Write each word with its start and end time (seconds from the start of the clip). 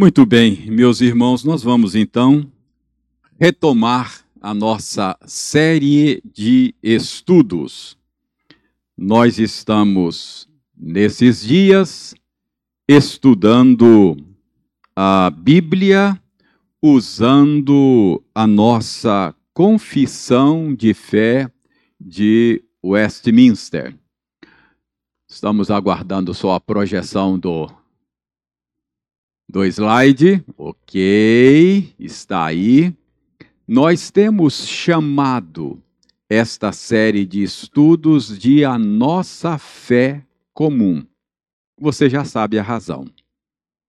Muito 0.00 0.24
bem, 0.24 0.70
meus 0.70 1.02
irmãos, 1.02 1.44
nós 1.44 1.62
vamos 1.62 1.94
então 1.94 2.50
retomar 3.38 4.24
a 4.40 4.54
nossa 4.54 5.14
série 5.26 6.22
de 6.24 6.74
estudos. 6.82 7.98
Nós 8.96 9.38
estamos, 9.38 10.48
nesses 10.74 11.42
dias, 11.42 12.14
estudando 12.88 14.16
a 14.96 15.28
Bíblia 15.28 16.18
usando 16.80 18.24
a 18.34 18.46
nossa 18.46 19.34
confissão 19.52 20.74
de 20.74 20.94
fé 20.94 21.52
de 22.00 22.64
Westminster. 22.82 23.94
Estamos 25.28 25.70
aguardando 25.70 26.32
só 26.32 26.54
a 26.54 26.60
projeção 26.60 27.38
do 27.38 27.70
do 29.50 29.64
slide. 29.64 30.44
Ok, 30.56 31.92
está 31.98 32.44
aí. 32.46 32.94
Nós 33.66 34.10
temos 34.10 34.66
chamado 34.66 35.82
esta 36.28 36.70
série 36.70 37.26
de 37.26 37.42
estudos 37.42 38.38
de 38.38 38.64
a 38.64 38.78
nossa 38.78 39.58
fé 39.58 40.24
comum. 40.54 41.04
Você 41.78 42.08
já 42.08 42.24
sabe 42.24 42.58
a 42.58 42.62
razão. 42.62 43.06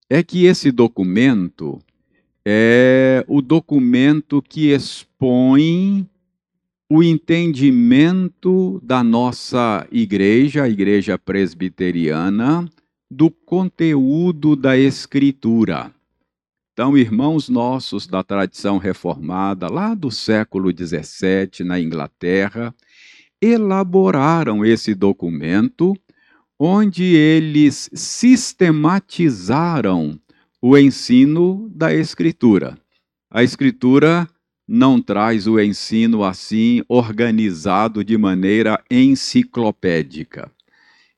É 0.09 0.23
que 0.23 0.45
esse 0.45 0.71
documento 0.71 1.79
é 2.43 3.23
o 3.27 3.41
documento 3.41 4.41
que 4.41 4.71
expõe 4.71 6.07
o 6.89 7.03
entendimento 7.03 8.81
da 8.83 9.03
nossa 9.03 9.87
igreja, 9.91 10.63
a 10.63 10.69
igreja 10.69 11.17
presbiteriana, 11.17 12.67
do 13.13 13.29
conteúdo 13.29 14.55
da 14.55 14.77
Escritura. 14.77 15.93
Então, 16.71 16.97
irmãos 16.97 17.49
nossos 17.49 18.07
da 18.07 18.23
tradição 18.23 18.77
reformada, 18.77 19.67
lá 19.67 19.93
do 19.93 20.09
século 20.09 20.71
XVII, 20.71 21.65
na 21.65 21.77
Inglaterra, 21.77 22.73
elaboraram 23.41 24.63
esse 24.63 24.95
documento, 24.95 25.93
onde 26.57 27.03
eles 27.03 27.89
sistematizaram 27.93 30.17
o 30.61 30.77
ensino 30.77 31.69
da 31.75 31.93
Escritura. 31.93 32.77
A 33.29 33.43
Escritura 33.43 34.25
não 34.65 35.01
traz 35.01 35.47
o 35.47 35.59
ensino 35.59 36.23
assim 36.23 36.81
organizado 36.87 38.05
de 38.05 38.17
maneira 38.17 38.81
enciclopédica. 38.89 40.49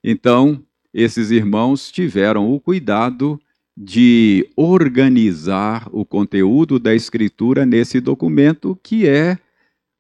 Então, 0.04 0.66
esses 0.94 1.32
irmãos 1.32 1.92
tiveram 1.92 2.54
o 2.54 2.60
cuidado 2.60 3.40
de 3.76 4.48
organizar 4.56 5.90
o 5.92 6.06
conteúdo 6.06 6.78
da 6.78 6.94
Escritura 6.94 7.66
nesse 7.66 8.00
documento, 8.00 8.78
que 8.84 9.08
é 9.08 9.40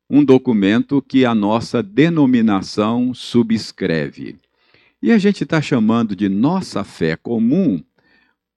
um 0.07 0.23
documento 0.23 1.01
que 1.01 1.25
a 1.25 1.33
nossa 1.33 1.81
denominação 1.81 3.13
subscreve. 3.13 4.35
E 5.01 5.11
a 5.11 5.17
gente 5.17 5.43
está 5.43 5.59
chamando 5.59 6.15
de 6.15 6.29
nossa 6.29 6.83
fé 6.83 7.15
comum, 7.15 7.83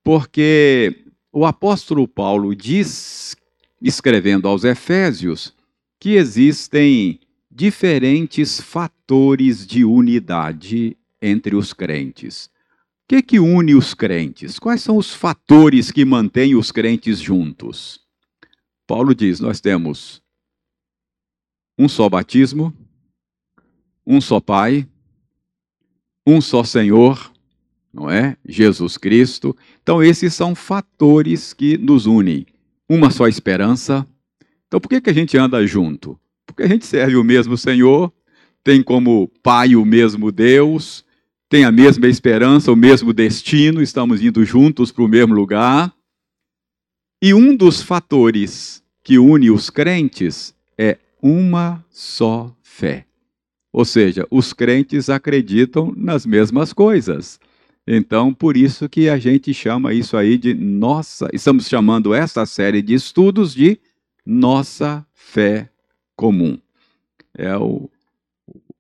porque 0.04 1.04
o 1.32 1.46
apóstolo 1.46 2.06
Paulo 2.06 2.54
diz, 2.54 3.34
escrevendo 3.80 4.46
aos 4.46 4.64
Efésios, 4.64 5.54
que 5.98 6.10
existem 6.10 7.18
diferentes 7.50 8.60
fatores 8.60 9.66
de 9.66 9.82
unidade 9.82 10.96
entre 11.20 11.54
os 11.56 11.72
crentes. 11.72 12.46
O 12.46 13.08
que, 13.08 13.22
que 13.22 13.38
une 13.38 13.74
os 13.74 13.94
crentes? 13.94 14.58
Quais 14.58 14.82
são 14.82 14.96
os 14.96 15.14
fatores 15.14 15.90
que 15.90 16.04
mantêm 16.04 16.56
os 16.56 16.72
crentes 16.72 17.20
juntos? 17.20 18.00
Paulo 18.86 19.14
diz: 19.14 19.40
nós 19.40 19.60
temos 19.60 20.22
um 21.78 21.88
só 21.88 22.08
batismo, 22.08 22.74
um 24.06 24.20
só 24.20 24.40
Pai, 24.40 24.88
um 26.26 26.40
só 26.40 26.64
Senhor, 26.64 27.32
não 27.92 28.10
é? 28.10 28.36
Jesus 28.46 28.98
Cristo. 28.98 29.56
Então, 29.82 30.02
esses 30.02 30.34
são 30.34 30.54
fatores 30.54 31.52
que 31.52 31.78
nos 31.78 32.06
unem. 32.06 32.46
Uma 32.88 33.10
só 33.10 33.26
esperança. 33.26 34.06
Então, 34.66 34.80
por 34.80 34.88
que, 34.88 35.00
que 35.00 35.10
a 35.10 35.14
gente 35.14 35.36
anda 35.38 35.66
junto? 35.66 36.18
Porque 36.44 36.62
a 36.62 36.68
gente 36.68 36.86
serve 36.86 37.16
o 37.16 37.24
mesmo 37.24 37.56
Senhor, 37.56 38.12
tem 38.62 38.82
como 38.82 39.28
Pai 39.42 39.76
o 39.76 39.84
mesmo 39.84 40.30
Deus, 40.30 41.04
tem 41.48 41.64
a 41.64 41.70
mesma 41.70 42.08
esperança, 42.08 42.72
o 42.72 42.76
mesmo 42.76 43.12
destino, 43.12 43.80
estamos 43.80 44.22
indo 44.22 44.44
juntos 44.44 44.90
para 44.90 45.04
o 45.04 45.08
mesmo 45.08 45.34
lugar. 45.34 45.94
E 47.22 47.32
um 47.32 47.54
dos 47.56 47.80
fatores 47.80 48.82
que 49.02 49.18
une 49.18 49.50
os 49.50 49.70
crentes 49.70 50.54
é 50.76 50.98
uma 51.22 51.84
só 51.90 52.54
fé. 52.62 53.06
Ou 53.72 53.84
seja, 53.84 54.26
os 54.30 54.52
crentes 54.52 55.08
acreditam 55.08 55.92
nas 55.96 56.26
mesmas 56.26 56.72
coisas. 56.72 57.38
Então, 57.86 58.34
por 58.34 58.56
isso 58.56 58.88
que 58.88 59.08
a 59.08 59.16
gente 59.16 59.54
chama 59.54 59.94
isso 59.94 60.16
aí 60.16 60.36
de 60.36 60.52
nossa, 60.52 61.28
estamos 61.32 61.68
chamando 61.68 62.12
essa 62.12 62.44
série 62.44 62.82
de 62.82 62.94
estudos 62.94 63.54
de 63.54 63.78
nossa 64.24 65.06
fé 65.14 65.70
comum. 66.16 66.58
É 67.38 67.56
o, 67.56 67.88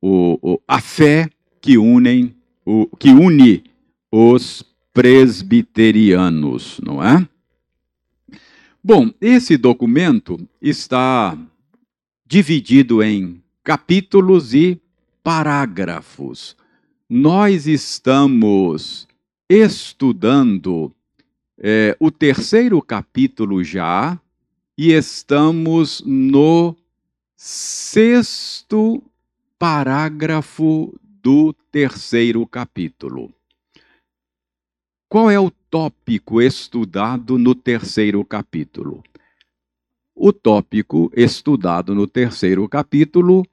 o, 0.00 0.38
o 0.42 0.60
a 0.66 0.80
fé 0.80 1.30
que 1.60 1.78
unem 1.78 2.35
o, 2.66 2.88
que 2.98 3.10
une 3.10 3.62
os 4.10 4.64
presbiterianos, 4.92 6.80
não 6.82 7.02
é? 7.02 7.26
Bom, 8.82 9.12
esse 9.20 9.56
documento 9.56 10.38
está 10.60 11.38
dividido 12.26 13.02
em 13.02 13.42
capítulos 13.62 14.52
e 14.54 14.80
parágrafos. 15.22 16.56
Nós 17.08 17.66
estamos 17.66 19.06
estudando 19.48 20.92
é, 21.58 21.96
o 22.00 22.10
terceiro 22.10 22.82
capítulo 22.82 23.62
já 23.62 24.20
e 24.76 24.92
estamos 24.92 26.02
no 26.04 26.76
sexto 27.36 29.02
parágrafo 29.58 30.94
do 31.26 31.52
terceiro 31.72 32.46
capítulo. 32.46 33.34
Qual 35.10 35.28
é 35.28 35.40
o 35.40 35.50
tópico 35.50 36.40
estudado 36.40 37.36
no 37.36 37.52
terceiro 37.52 38.24
capítulo? 38.24 39.02
O 40.14 40.32
tópico 40.32 41.10
estudado 41.16 41.96
no 41.96 42.06
terceiro 42.06 42.68
capítulo 42.68 43.44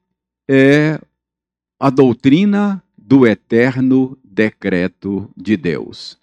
é 0.48 1.00
a 1.80 1.90
doutrina 1.90 2.80
do 2.96 3.26
eterno 3.26 4.16
decreto 4.22 5.28
de 5.36 5.56
Deus. 5.56 6.16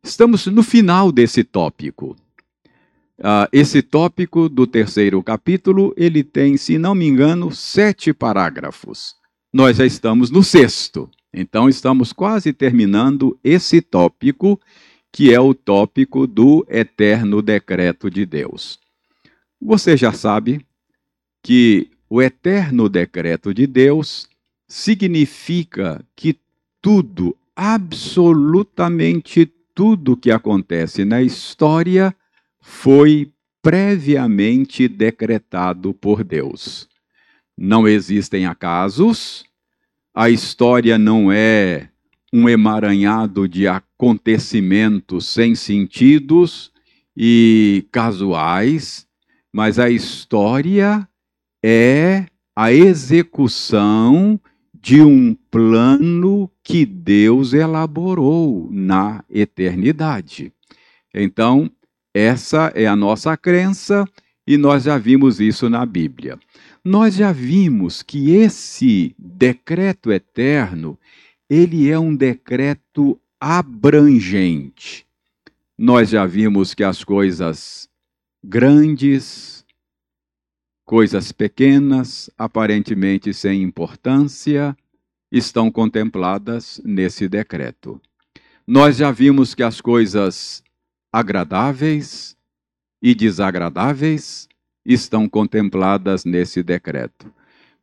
Estamos 0.00 0.46
no 0.46 0.62
final 0.62 1.10
desse 1.10 1.42
tópico. 1.42 2.14
Uh, 3.18 3.50
esse 3.52 3.82
tópico 3.82 4.48
do 4.48 4.64
terceiro 4.64 5.20
capítulo, 5.24 5.92
ele 5.96 6.22
tem, 6.22 6.56
se 6.56 6.78
não 6.78 6.94
me 6.94 7.08
engano, 7.08 7.50
sete 7.50 8.12
parágrafos 8.12 9.17
nós 9.52 9.76
já 9.76 9.86
estamos 9.86 10.30
no 10.30 10.42
sexto. 10.42 11.10
Então, 11.32 11.68
estamos 11.68 12.12
quase 12.12 12.52
terminando 12.52 13.38
esse 13.42 13.80
tópico, 13.80 14.60
que 15.12 15.32
é 15.32 15.40
o 15.40 15.54
tópico 15.54 16.26
do 16.26 16.66
eterno 16.68 17.40
decreto 17.42 18.10
de 18.10 18.26
Deus. 18.26 18.78
Você 19.60 19.96
já 19.96 20.12
sabe 20.12 20.64
que 21.42 21.90
o 22.08 22.22
eterno 22.22 22.88
decreto 22.88 23.52
de 23.52 23.66
Deus 23.66 24.28
significa 24.66 26.04
que 26.14 26.38
tudo, 26.80 27.36
absolutamente 27.56 29.50
tudo 29.74 30.16
que 30.16 30.30
acontece 30.30 31.04
na 31.04 31.22
história 31.22 32.14
foi 32.60 33.32
previamente 33.62 34.88
decretado 34.88 35.92
por 35.92 36.22
Deus. 36.24 36.88
Não 37.60 37.88
existem 37.88 38.46
acasos, 38.46 39.44
a 40.14 40.30
história 40.30 40.96
não 40.96 41.32
é 41.32 41.88
um 42.32 42.48
emaranhado 42.48 43.48
de 43.48 43.66
acontecimentos 43.66 45.26
sem 45.26 45.56
sentidos 45.56 46.70
e 47.16 47.84
casuais, 47.90 49.08
mas 49.52 49.80
a 49.80 49.90
história 49.90 51.08
é 51.60 52.26
a 52.54 52.72
execução 52.72 54.40
de 54.72 55.02
um 55.02 55.34
plano 55.50 56.48
que 56.62 56.86
Deus 56.86 57.54
elaborou 57.54 58.68
na 58.70 59.24
eternidade. 59.28 60.52
Então, 61.12 61.68
essa 62.14 62.70
é 62.76 62.86
a 62.86 62.94
nossa 62.94 63.36
crença 63.36 64.04
e 64.46 64.56
nós 64.56 64.84
já 64.84 64.96
vimos 64.96 65.40
isso 65.40 65.68
na 65.68 65.84
Bíblia. 65.84 66.38
Nós 66.90 67.16
já 67.16 67.32
vimos 67.32 68.02
que 68.02 68.30
esse 68.30 69.14
decreto 69.18 70.10
eterno, 70.10 70.98
ele 71.46 71.90
é 71.90 71.98
um 71.98 72.16
decreto 72.16 73.20
abrangente. 73.38 75.06
nós 75.76 76.08
já 76.08 76.24
vimos 76.24 76.72
que 76.72 76.82
as 76.82 77.04
coisas 77.04 77.90
grandes, 78.42 79.66
coisas 80.82 81.30
pequenas, 81.30 82.30
aparentemente 82.38 83.34
sem 83.34 83.62
importância, 83.62 84.74
estão 85.30 85.70
contempladas 85.70 86.80
nesse 86.82 87.28
decreto. 87.28 88.00
Nós 88.66 88.96
já 88.96 89.10
vimos 89.10 89.54
que 89.54 89.62
as 89.62 89.82
coisas 89.82 90.62
agradáveis 91.12 92.34
e 93.02 93.14
desagradáveis 93.14 94.47
estão 94.88 95.28
contempladas 95.28 96.24
nesse 96.24 96.62
decreto. 96.62 97.30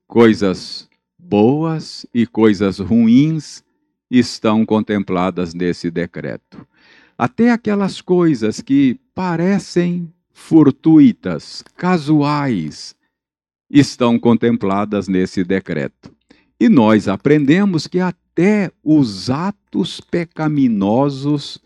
Coisas 0.07 0.89
boas 1.19 2.03
e 2.11 2.25
coisas 2.25 2.79
ruins 2.79 3.63
estão 4.09 4.65
contempladas 4.65 5.53
nesse 5.53 5.91
decreto. 5.91 6.67
Até 7.15 7.51
aquelas 7.51 8.01
coisas 8.01 8.59
que 8.59 8.99
parecem 9.13 10.11
fortuitas, 10.33 11.63
casuais, 11.77 12.95
estão 13.69 14.17
contempladas 14.17 15.07
nesse 15.07 15.43
decreto. 15.43 16.11
E 16.59 16.67
nós 16.67 17.07
aprendemos 17.07 17.85
que 17.85 17.99
até 17.99 18.71
os 18.83 19.29
atos 19.29 20.01
pecaminosos 20.01 21.59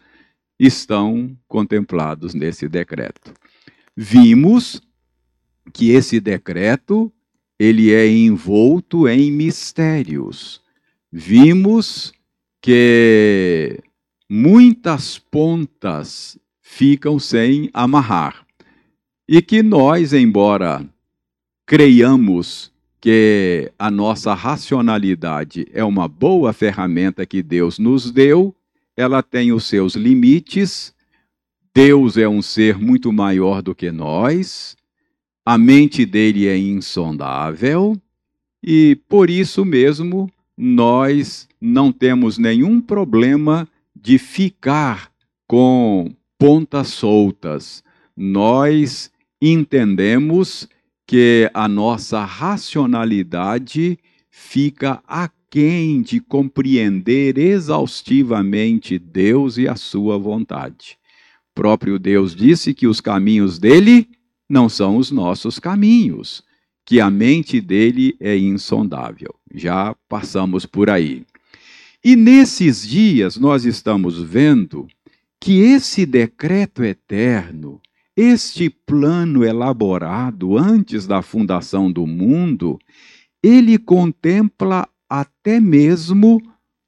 estão 0.59 1.35
contemplados 1.47 2.33
nesse 2.33 2.67
decreto. 2.67 3.33
Vimos 3.95 4.81
que 5.69 5.91
esse 5.91 6.19
decreto 6.19 7.11
ele 7.59 7.91
é 7.93 8.07
envolto 8.07 9.07
em 9.07 9.31
mistérios. 9.31 10.61
Vimos 11.11 12.13
que 12.61 13.79
muitas 14.29 15.19
pontas 15.19 16.37
ficam 16.61 17.19
sem 17.19 17.69
amarrar. 17.73 18.45
E 19.27 19.41
que 19.41 19.61
nós, 19.61 20.13
embora 20.13 20.87
creiamos 21.65 22.71
que 23.01 23.71
a 23.77 23.91
nossa 23.91 24.33
racionalidade 24.33 25.67
é 25.73 25.83
uma 25.83 26.07
boa 26.07 26.51
ferramenta 26.51 27.25
que 27.25 27.43
Deus 27.43 27.77
nos 27.79 28.11
deu, 28.11 28.55
ela 28.95 29.21
tem 29.21 29.51
os 29.51 29.65
seus 29.65 29.95
limites. 29.95 30.93
Deus 31.73 32.17
é 32.17 32.27
um 32.27 32.41
ser 32.41 32.77
muito 32.77 33.13
maior 33.13 33.61
do 33.61 33.75
que 33.75 33.91
nós, 33.91 34.75
a 35.45 35.57
mente 35.57 36.05
dele 36.05 36.47
é 36.47 36.57
insondável, 36.57 37.99
e 38.63 38.97
por 39.07 39.29
isso 39.29 39.63
mesmo 39.63 40.29
nós 40.57 41.47
não 41.59 41.91
temos 41.91 42.37
nenhum 42.37 42.81
problema 42.81 43.67
de 43.95 44.17
ficar 44.17 45.11
com 45.47 46.13
pontas 46.37 46.89
soltas. 46.89 47.83
Nós 48.15 49.11
entendemos 49.41 50.67
que 51.07 51.49
a 51.53 51.67
nossa 51.67 52.23
racionalidade 52.23 53.97
fica 54.29 55.01
aquém 55.07 56.01
de 56.01 56.19
compreender 56.19 57.37
exaustivamente 57.37 58.99
Deus 58.99 59.57
e 59.57 59.67
a 59.67 59.75
sua 59.75 60.17
vontade. 60.17 60.97
O 61.51 61.55
próprio 61.55 61.97
Deus 61.97 62.35
disse 62.35 62.73
que 62.73 62.85
os 62.85 63.01
caminhos 63.01 63.57
dele 63.57 64.07
não 64.49 64.67
são 64.67 64.97
os 64.97 65.11
nossos 65.11 65.59
caminhos 65.59 66.43
que 66.85 66.99
a 66.99 67.09
mente 67.09 67.61
dele 67.61 68.15
é 68.19 68.35
insondável. 68.35 69.35
Já 69.53 69.95
passamos 70.07 70.65
por 70.65 70.89
aí. 70.89 71.23
E 72.03 72.15
nesses 72.15 72.87
dias 72.87 73.37
nós 73.37 73.63
estamos 73.63 74.19
vendo 74.19 74.87
que 75.39 75.59
esse 75.59 76.05
decreto 76.05 76.83
eterno, 76.83 77.79
este 78.15 78.69
plano 78.69 79.45
elaborado 79.45 80.57
antes 80.57 81.05
da 81.05 81.21
fundação 81.21 81.91
do 81.91 82.07
mundo, 82.07 82.79
ele 83.43 83.77
contempla 83.77 84.87
até 85.07 85.59
mesmo 85.59 86.41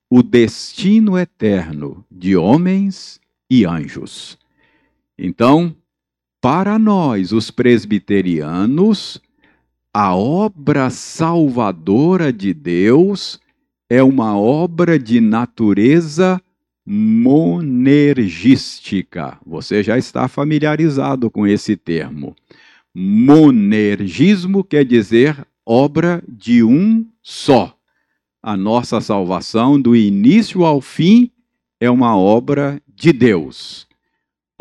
o 0.10 0.22
destino 0.22 1.18
eterno 1.18 2.04
de 2.12 2.36
homens 2.36 3.22
e 3.50 3.66
anjos. 3.66 4.38
Então, 5.18 5.76
para 6.42 6.78
nós, 6.80 7.32
os 7.32 7.52
presbiterianos, 7.52 9.22
a 9.94 10.16
obra 10.16 10.90
salvadora 10.90 12.34
de 12.34 12.52
Deus 12.54 13.40
é 13.88 14.02
uma 14.02 14.36
obra 14.38 14.98
de 14.98 15.22
natureza 15.22 16.42
monergística. 16.84 19.38
Você 19.46 19.84
já 19.84 19.96
está 19.98 20.28
familiarizado 20.28 21.30
com 21.30 21.46
esse 21.46 21.78
termo. 21.78 22.36
Monergismo 22.94 24.62
quer 24.64 24.84
dizer 24.84 25.48
obra 25.66 26.22
de 26.28 26.62
um 26.64 27.06
só. 27.22 27.74
A 28.42 28.58
nossa 28.58 29.00
salvação, 29.00 29.80
do 29.80 29.96
início 29.96 30.66
ao 30.66 30.82
fim, 30.82 31.30
é 31.80 31.92
uma 31.92 32.18
obra 32.18 32.82
de 32.88 33.14
Deus. 33.14 33.88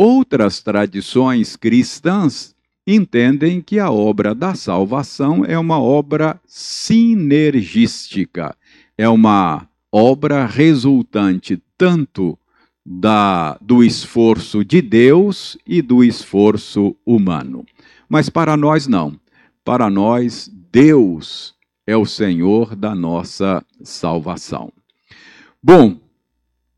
Outras 0.02 0.62
tradições 0.62 1.56
cristãs 1.56 2.56
entendem 2.86 3.60
que 3.60 3.78
a 3.78 3.90
obra 3.90 4.34
da 4.34 4.54
salvação 4.54 5.44
é 5.44 5.58
uma 5.58 5.78
obra 5.78 6.40
sinergística, 6.46 8.56
é 8.96 9.06
uma 9.06 9.68
obra 9.92 10.46
resultante 10.46 11.62
tanto 11.76 12.38
da, 12.82 13.58
do 13.60 13.84
esforço 13.84 14.64
de 14.64 14.80
Deus 14.80 15.58
e 15.66 15.82
do 15.82 16.02
esforço 16.02 16.96
humano. 17.04 17.66
Mas 18.08 18.30
para 18.30 18.56
nós 18.56 18.86
não. 18.86 19.20
Para 19.62 19.90
nós, 19.90 20.50
Deus 20.72 21.54
é 21.86 21.94
o 21.94 22.06
Senhor 22.06 22.74
da 22.74 22.94
nossa 22.94 23.62
salvação. 23.82 24.72
Bom, 25.62 25.98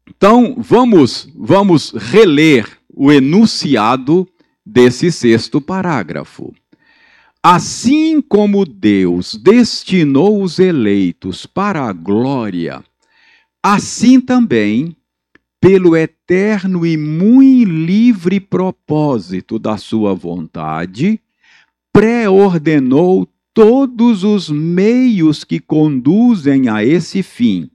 então 0.09 0.57
vamos 0.59 1.29
vamos 1.37 1.93
reler 1.93 2.82
o 2.95 3.11
enunciado 3.11 4.29
desse 4.65 5.11
sexto 5.11 5.61
parágrafo. 5.61 6.53
Assim 7.43 8.21
como 8.21 8.65
Deus 8.65 9.35
destinou 9.35 10.43
os 10.43 10.59
eleitos 10.59 11.45
para 11.45 11.89
a 11.89 11.93
glória, 11.93 12.85
assim 13.63 14.21
também, 14.21 14.97
pelo 15.61 15.97
eterno 15.97 16.87
e 16.87 16.97
muito 16.97 17.71
livre 17.71 18.39
propósito 18.39 19.59
da 19.59 19.77
sua 19.77 20.15
vontade, 20.15 21.21
pré-ordenou 21.93 23.29
todos 23.53 24.25
os 24.25 24.49
meios 24.49 25.45
que 25.45 25.61
conduzem 25.61 26.69
a 26.69 26.85
esse 26.85 27.23
fim. 27.23 27.71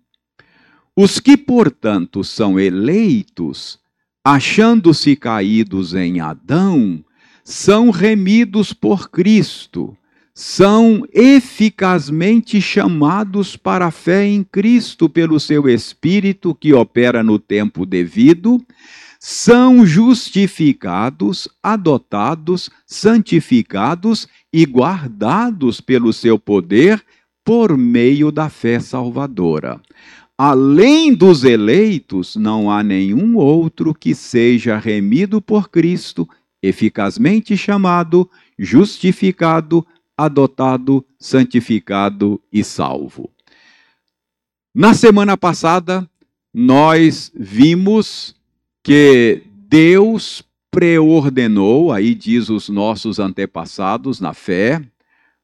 Os 0.95 1.19
que, 1.19 1.37
portanto, 1.37 2.23
são 2.23 2.59
eleitos, 2.59 3.79
achando-se 4.27 5.15
caídos 5.15 5.93
em 5.93 6.19
Adão, 6.19 7.01
são 7.45 7.89
remidos 7.91 8.73
por 8.73 9.09
Cristo, 9.09 9.95
são 10.33 11.07
eficazmente 11.13 12.59
chamados 12.59 13.55
para 13.55 13.85
a 13.85 13.91
fé 13.91 14.25
em 14.25 14.43
Cristo 14.43 15.07
pelo 15.07 15.39
seu 15.39 15.69
Espírito 15.69 16.53
que 16.53 16.73
opera 16.73 17.23
no 17.23 17.39
tempo 17.39 17.85
devido, 17.85 18.61
são 19.17 19.85
justificados, 19.85 21.47
adotados, 21.63 22.69
santificados 22.85 24.27
e 24.51 24.65
guardados 24.65 25.79
pelo 25.79 26.11
seu 26.11 26.37
poder 26.37 27.01
por 27.45 27.77
meio 27.77 28.29
da 28.29 28.49
fé 28.49 28.77
salvadora. 28.77 29.79
Além 30.37 31.15
dos 31.15 31.43
eleitos, 31.43 32.35
não 32.35 32.69
há 32.69 32.83
nenhum 32.83 33.37
outro 33.37 33.91
que 33.91 34.13
seja 34.13 34.77
remido 34.77 35.41
por 35.41 35.67
Cristo, 35.67 36.29
eficazmente 36.61 37.57
chamado, 37.57 38.29
justificado, 38.57 39.85
adotado, 40.15 41.03
santificado 41.19 42.39
e 42.53 42.63
salvo. 42.63 43.31
Na 44.75 44.93
semana 44.93 45.35
passada, 45.35 46.07
nós 46.53 47.31
vimos 47.35 48.35
que 48.83 49.41
Deus 49.67 50.43
preordenou, 50.69 51.91
aí 51.91 52.13
diz 52.13 52.49
os 52.49 52.69
nossos 52.69 53.17
antepassados 53.17 54.19
na 54.21 54.35
fé, 54.35 54.83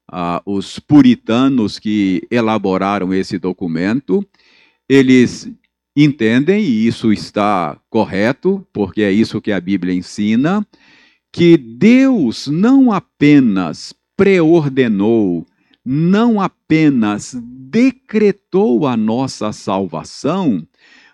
ah, 0.08 0.40
os 0.46 0.78
puritanos 0.78 1.80
que 1.80 2.24
elaboraram 2.30 3.12
esse 3.12 3.38
documento, 3.38 4.24
eles 4.88 5.50
entendem, 5.96 6.62
e 6.62 6.86
isso 6.86 7.12
está 7.12 7.78
correto, 7.88 8.66
porque 8.72 9.02
é 9.02 9.12
isso 9.12 9.40
que 9.40 9.52
a 9.52 9.60
Bíblia 9.60 9.94
ensina, 9.94 10.66
que 11.32 11.56
Deus 11.56 12.46
não 12.46 12.92
apenas 12.92 13.94
preordenou, 14.16 15.46
não 15.84 16.40
apenas 16.40 17.36
decretou 17.42 18.86
a 18.86 18.96
nossa 18.96 19.52
salvação, 19.52 20.66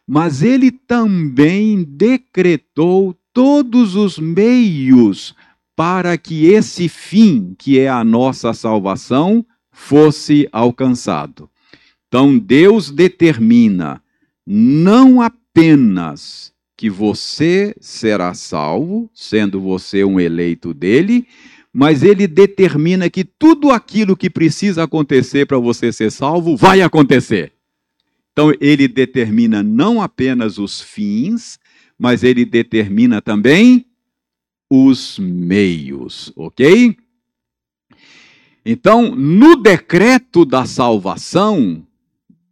mas 0.06 0.42
ele 0.42 0.70
também 0.70 1.82
decretou 1.82 3.16
todos 3.32 3.96
os 3.96 4.18
meios 4.18 5.34
para 5.74 6.18
que 6.18 6.46
esse 6.46 6.88
fim, 6.88 7.54
que 7.58 7.78
é 7.78 7.88
a 7.88 8.04
nossa 8.04 8.52
salvação, 8.52 9.44
fosse 9.72 10.48
alcançado. 10.52 11.49
Então 12.10 12.36
Deus 12.36 12.90
determina 12.90 14.02
não 14.44 15.22
apenas 15.22 16.52
que 16.76 16.90
você 16.90 17.72
será 17.80 18.34
salvo, 18.34 19.08
sendo 19.14 19.60
você 19.60 20.02
um 20.02 20.18
eleito 20.18 20.74
dele, 20.74 21.24
mas 21.72 22.02
ele 22.02 22.26
determina 22.26 23.08
que 23.08 23.22
tudo 23.22 23.70
aquilo 23.70 24.16
que 24.16 24.28
precisa 24.28 24.82
acontecer 24.82 25.46
para 25.46 25.58
você 25.58 25.92
ser 25.92 26.10
salvo 26.10 26.56
vai 26.56 26.82
acontecer. 26.82 27.52
Então 28.32 28.52
ele 28.60 28.88
determina 28.88 29.62
não 29.62 30.02
apenas 30.02 30.58
os 30.58 30.80
fins, 30.80 31.60
mas 31.96 32.24
ele 32.24 32.44
determina 32.44 33.22
também 33.22 33.86
os 34.68 35.16
meios, 35.16 36.32
ok? 36.34 36.96
Então, 38.66 39.14
no 39.14 39.54
decreto 39.54 40.44
da 40.44 40.66
salvação, 40.66 41.86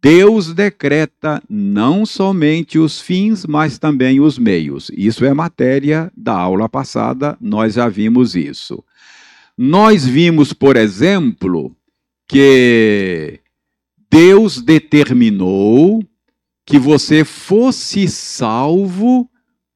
Deus 0.01 0.53
decreta 0.53 1.43
não 1.49 2.05
somente 2.05 2.79
os 2.79 3.01
fins, 3.01 3.45
mas 3.45 3.77
também 3.77 4.19
os 4.21 4.37
meios. 4.39 4.89
Isso 4.95 5.25
é 5.25 5.33
matéria 5.33 6.11
da 6.15 6.33
aula 6.33 6.69
passada, 6.69 7.37
nós 7.41 7.73
já 7.73 7.89
vimos 7.89 8.35
isso. 8.35 8.83
Nós 9.57 10.05
vimos, 10.05 10.53
por 10.53 10.77
exemplo, 10.77 11.75
que 12.27 13.39
Deus 14.09 14.61
determinou 14.61 16.01
que 16.65 16.79
você 16.79 17.25
fosse 17.25 18.07
salvo 18.07 19.29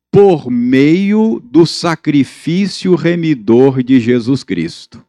por 0.10 0.50
meio 0.50 1.42
do 1.44 1.66
sacrifício 1.66 2.96
remidor 2.96 3.84
de 3.84 4.00
Jesus 4.00 4.44
Cristo. 4.44 5.04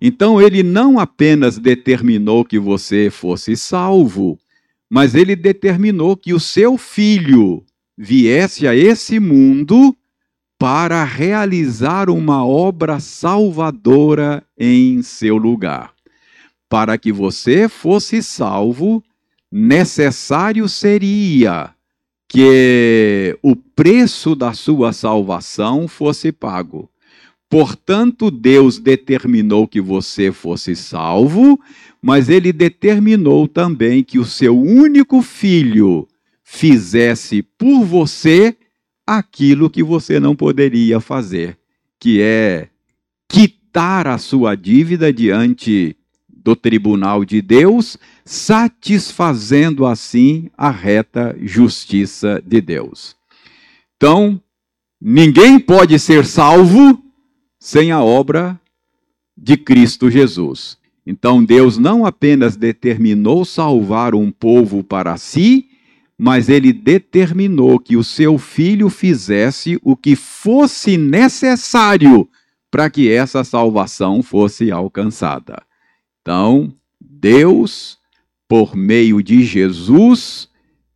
Então, 0.00 0.40
ele 0.40 0.62
não 0.62 0.98
apenas 0.98 1.58
determinou 1.58 2.44
que 2.44 2.58
você 2.58 3.10
fosse 3.10 3.56
salvo, 3.56 4.38
mas 4.90 5.14
ele 5.14 5.34
determinou 5.34 6.16
que 6.16 6.32
o 6.32 6.40
seu 6.40 6.78
filho 6.78 7.64
viesse 7.96 8.66
a 8.66 8.74
esse 8.74 9.18
mundo 9.18 9.96
para 10.58 11.04
realizar 11.04 12.08
uma 12.08 12.46
obra 12.46 12.98
salvadora 13.00 14.42
em 14.58 15.02
seu 15.02 15.36
lugar. 15.36 15.92
Para 16.68 16.96
que 16.98 17.12
você 17.12 17.68
fosse 17.68 18.22
salvo, 18.22 19.02
necessário 19.52 20.68
seria 20.68 21.70
que 22.28 23.38
o 23.42 23.54
preço 23.54 24.34
da 24.34 24.52
sua 24.52 24.92
salvação 24.92 25.86
fosse 25.86 26.32
pago. 26.32 26.90
Portanto, 27.48 28.30
Deus 28.30 28.78
determinou 28.78 29.68
que 29.68 29.80
você 29.80 30.32
fosse 30.32 30.74
salvo, 30.74 31.60
mas 32.06 32.28
ele 32.28 32.52
determinou 32.52 33.48
também 33.48 34.04
que 34.04 34.16
o 34.16 34.24
seu 34.24 34.56
único 34.56 35.20
filho 35.22 36.06
fizesse 36.44 37.42
por 37.42 37.84
você 37.84 38.56
aquilo 39.04 39.68
que 39.68 39.82
você 39.82 40.20
não 40.20 40.36
poderia 40.36 41.00
fazer, 41.00 41.58
que 41.98 42.22
é 42.22 42.68
quitar 43.28 44.06
a 44.06 44.18
sua 44.18 44.54
dívida 44.54 45.12
diante 45.12 45.96
do 46.28 46.54
tribunal 46.54 47.24
de 47.24 47.42
Deus, 47.42 47.98
satisfazendo 48.24 49.84
assim 49.84 50.48
a 50.56 50.70
reta 50.70 51.36
justiça 51.42 52.40
de 52.46 52.60
Deus. 52.60 53.16
Então, 53.96 54.40
ninguém 55.00 55.58
pode 55.58 55.98
ser 55.98 56.24
salvo 56.24 57.02
sem 57.58 57.90
a 57.90 58.00
obra 58.00 58.60
de 59.36 59.56
Cristo 59.56 60.08
Jesus. 60.08 60.78
Então 61.06 61.44
Deus 61.44 61.78
não 61.78 62.04
apenas 62.04 62.56
determinou 62.56 63.44
salvar 63.44 64.14
um 64.14 64.30
povo 64.30 64.82
para 64.82 65.16
si, 65.16 65.68
mas 66.18 66.48
ele 66.48 66.72
determinou 66.72 67.78
que 67.78 67.96
o 67.96 68.02
seu 68.02 68.38
filho 68.38 68.88
fizesse 68.88 69.78
o 69.82 69.96
que 69.96 70.16
fosse 70.16 70.96
necessário 70.96 72.28
para 72.70 72.90
que 72.90 73.10
essa 73.10 73.44
salvação 73.44 74.22
fosse 74.22 74.72
alcançada. 74.72 75.62
Então, 76.20 76.72
Deus, 77.00 77.98
por 78.48 78.74
meio 78.74 79.22
de 79.22 79.44
Jesus, 79.44 80.48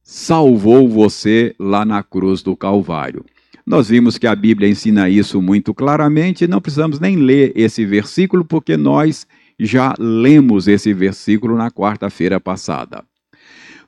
salvou 0.02 0.88
você 0.88 1.54
lá 1.58 1.84
na 1.84 2.02
cruz 2.02 2.42
do 2.42 2.56
Calvário. 2.56 3.24
Nós 3.64 3.88
vimos 3.88 4.18
que 4.18 4.26
a 4.26 4.34
Bíblia 4.34 4.68
ensina 4.68 5.08
isso 5.08 5.40
muito 5.40 5.72
claramente, 5.72 6.48
não 6.48 6.60
precisamos 6.60 6.98
nem 6.98 7.16
ler 7.16 7.52
esse 7.54 7.84
versículo, 7.84 8.44
porque 8.44 8.76
nós 8.76 9.26
já 9.66 9.94
lemos 9.98 10.66
esse 10.66 10.92
versículo 10.94 11.56
na 11.56 11.70
quarta-feira 11.70 12.40
passada. 12.40 13.04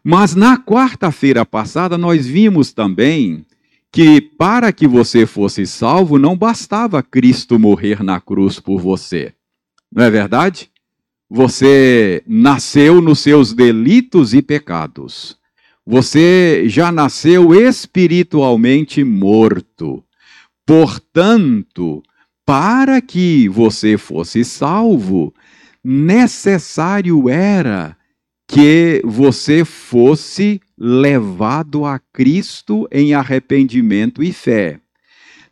Mas 0.04 0.34
na 0.34 0.58
quarta-feira 0.58 1.46
passada 1.46 1.96
nós 1.96 2.26
vimos 2.26 2.72
também 2.72 3.46
que 3.90 4.20
para 4.20 4.72
que 4.72 4.86
você 4.86 5.26
fosse 5.26 5.66
salvo 5.66 6.18
não 6.18 6.36
bastava 6.36 7.02
Cristo 7.02 7.58
morrer 7.58 8.02
na 8.02 8.20
cruz 8.20 8.58
por 8.58 8.80
você. 8.80 9.34
Não 9.90 10.04
é 10.04 10.10
verdade? 10.10 10.70
Você 11.28 12.22
nasceu 12.26 13.00
nos 13.00 13.20
seus 13.20 13.52
delitos 13.52 14.34
e 14.34 14.42
pecados. 14.42 15.36
Você 15.86 16.64
já 16.66 16.92
nasceu 16.92 17.54
espiritualmente 17.54 19.02
morto. 19.04 20.04
Portanto, 20.66 22.02
para 22.44 23.00
que 23.00 23.48
você 23.48 23.96
fosse 23.96 24.44
salvo, 24.44 25.34
necessário 25.84 27.28
era 27.28 27.96
que 28.46 29.00
você 29.04 29.64
fosse 29.64 30.60
levado 30.76 31.84
a 31.84 31.98
Cristo 31.98 32.86
em 32.90 33.14
arrependimento 33.14 34.22
e 34.22 34.32
fé. 34.32 34.78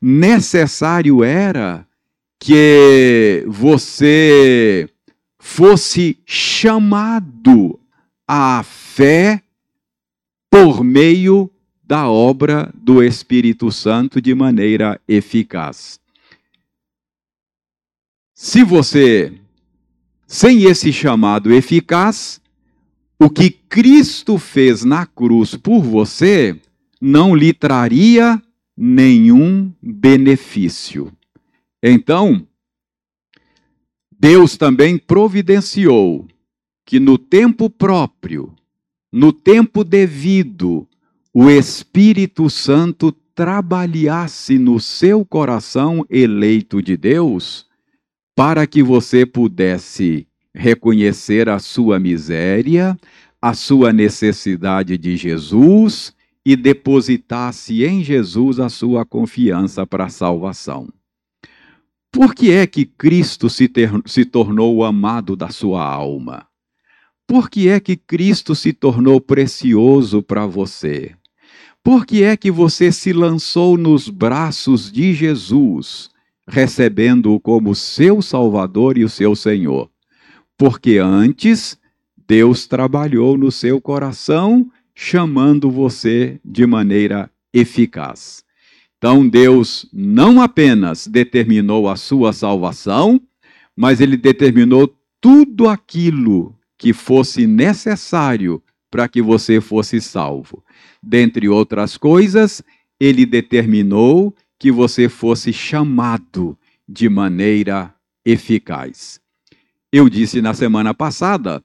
Necessário 0.00 1.24
era 1.24 1.86
que 2.38 3.44
você 3.46 4.88
fosse 5.38 6.18
chamado 6.26 7.78
à 8.26 8.62
fé 8.62 9.42
por 10.50 10.84
meio 10.84 11.50
da 11.82 12.08
obra 12.08 12.72
do 12.74 13.02
Espírito 13.02 13.72
Santo 13.72 14.20
de 14.20 14.34
maneira 14.34 15.00
eficaz. 15.08 15.98
Se 18.34 18.62
você 18.62 19.32
sem 20.30 20.62
esse 20.62 20.92
chamado 20.92 21.52
eficaz, 21.52 22.40
o 23.18 23.28
que 23.28 23.50
Cristo 23.50 24.38
fez 24.38 24.84
na 24.84 25.04
cruz 25.04 25.56
por 25.56 25.82
você 25.82 26.56
não 27.00 27.34
lhe 27.34 27.52
traria 27.52 28.40
nenhum 28.76 29.72
benefício. 29.82 31.12
Então, 31.82 32.46
Deus 34.20 34.56
também 34.56 34.96
providenciou 34.96 36.28
que 36.86 37.00
no 37.00 37.18
tempo 37.18 37.68
próprio, 37.68 38.54
no 39.12 39.32
tempo 39.32 39.82
devido, 39.82 40.86
o 41.34 41.50
Espírito 41.50 42.48
Santo 42.48 43.10
trabalhasse 43.34 44.60
no 44.60 44.78
seu 44.78 45.24
coração 45.24 46.06
eleito 46.08 46.80
de 46.80 46.96
Deus 46.96 47.68
para 48.40 48.66
que 48.66 48.82
você 48.82 49.26
pudesse 49.26 50.26
reconhecer 50.54 51.46
a 51.46 51.58
sua 51.58 52.00
miséria, 52.00 52.98
a 53.38 53.52
sua 53.52 53.92
necessidade 53.92 54.96
de 54.96 55.14
Jesus 55.14 56.14
e 56.42 56.56
depositasse 56.56 57.84
em 57.84 58.02
Jesus 58.02 58.58
a 58.58 58.70
sua 58.70 59.04
confiança 59.04 59.86
para 59.86 60.06
a 60.06 60.08
salvação. 60.08 60.88
Por 62.10 62.34
que 62.34 62.50
é 62.50 62.66
que 62.66 62.86
Cristo 62.86 63.50
se, 63.50 63.68
ter, 63.68 63.90
se 64.06 64.24
tornou 64.24 64.74
o 64.74 64.84
amado 64.84 65.36
da 65.36 65.50
sua 65.50 65.84
alma? 65.84 66.46
Por 67.26 67.50
que 67.50 67.68
é 67.68 67.78
que 67.78 67.94
Cristo 67.94 68.54
se 68.54 68.72
tornou 68.72 69.20
precioso 69.20 70.22
para 70.22 70.46
você? 70.46 71.14
Por 71.84 72.06
que 72.06 72.22
é 72.22 72.38
que 72.38 72.50
você 72.50 72.90
se 72.90 73.12
lançou 73.12 73.76
nos 73.76 74.08
braços 74.08 74.90
de 74.90 75.12
Jesus? 75.12 76.08
Recebendo-o 76.48 77.38
como 77.40 77.74
seu 77.74 78.20
Salvador 78.20 78.98
e 78.98 79.04
o 79.04 79.08
seu 79.08 79.34
Senhor. 79.36 79.90
Porque 80.56 80.98
antes 80.98 81.78
Deus 82.26 82.66
trabalhou 82.66 83.36
no 83.36 83.50
seu 83.50 83.80
coração, 83.80 84.70
chamando 84.94 85.70
você 85.70 86.40
de 86.44 86.66
maneira 86.66 87.30
eficaz. 87.52 88.44
Então 88.98 89.26
Deus 89.26 89.88
não 89.92 90.42
apenas 90.42 91.06
determinou 91.06 91.88
a 91.88 91.96
sua 91.96 92.32
salvação, 92.32 93.20
mas 93.74 94.00
ele 94.00 94.16
determinou 94.16 94.94
tudo 95.20 95.68
aquilo 95.68 96.54
que 96.76 96.92
fosse 96.92 97.46
necessário 97.46 98.62
para 98.90 99.08
que 99.08 99.22
você 99.22 99.60
fosse 99.60 100.00
salvo. 100.00 100.62
Dentre 101.02 101.48
outras 101.48 101.96
coisas, 101.96 102.62
ele 102.98 103.24
determinou 103.24 104.34
que 104.60 104.70
você 104.70 105.08
fosse 105.08 105.54
chamado 105.54 106.56
de 106.86 107.08
maneira 107.08 107.94
eficaz. 108.24 109.18
Eu 109.90 110.08
disse 110.08 110.42
na 110.42 110.52
semana 110.52 110.92
passada 110.92 111.64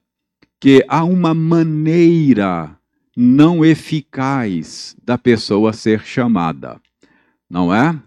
que 0.62 0.84
há 0.88 1.04
uma 1.04 1.34
maneira 1.34 2.80
não 3.16 3.64
eficaz 3.64 4.96
da 5.04 5.18
pessoa 5.18 5.74
ser 5.74 6.04
chamada, 6.04 6.82
não 7.50 7.74
é? 7.74 8.02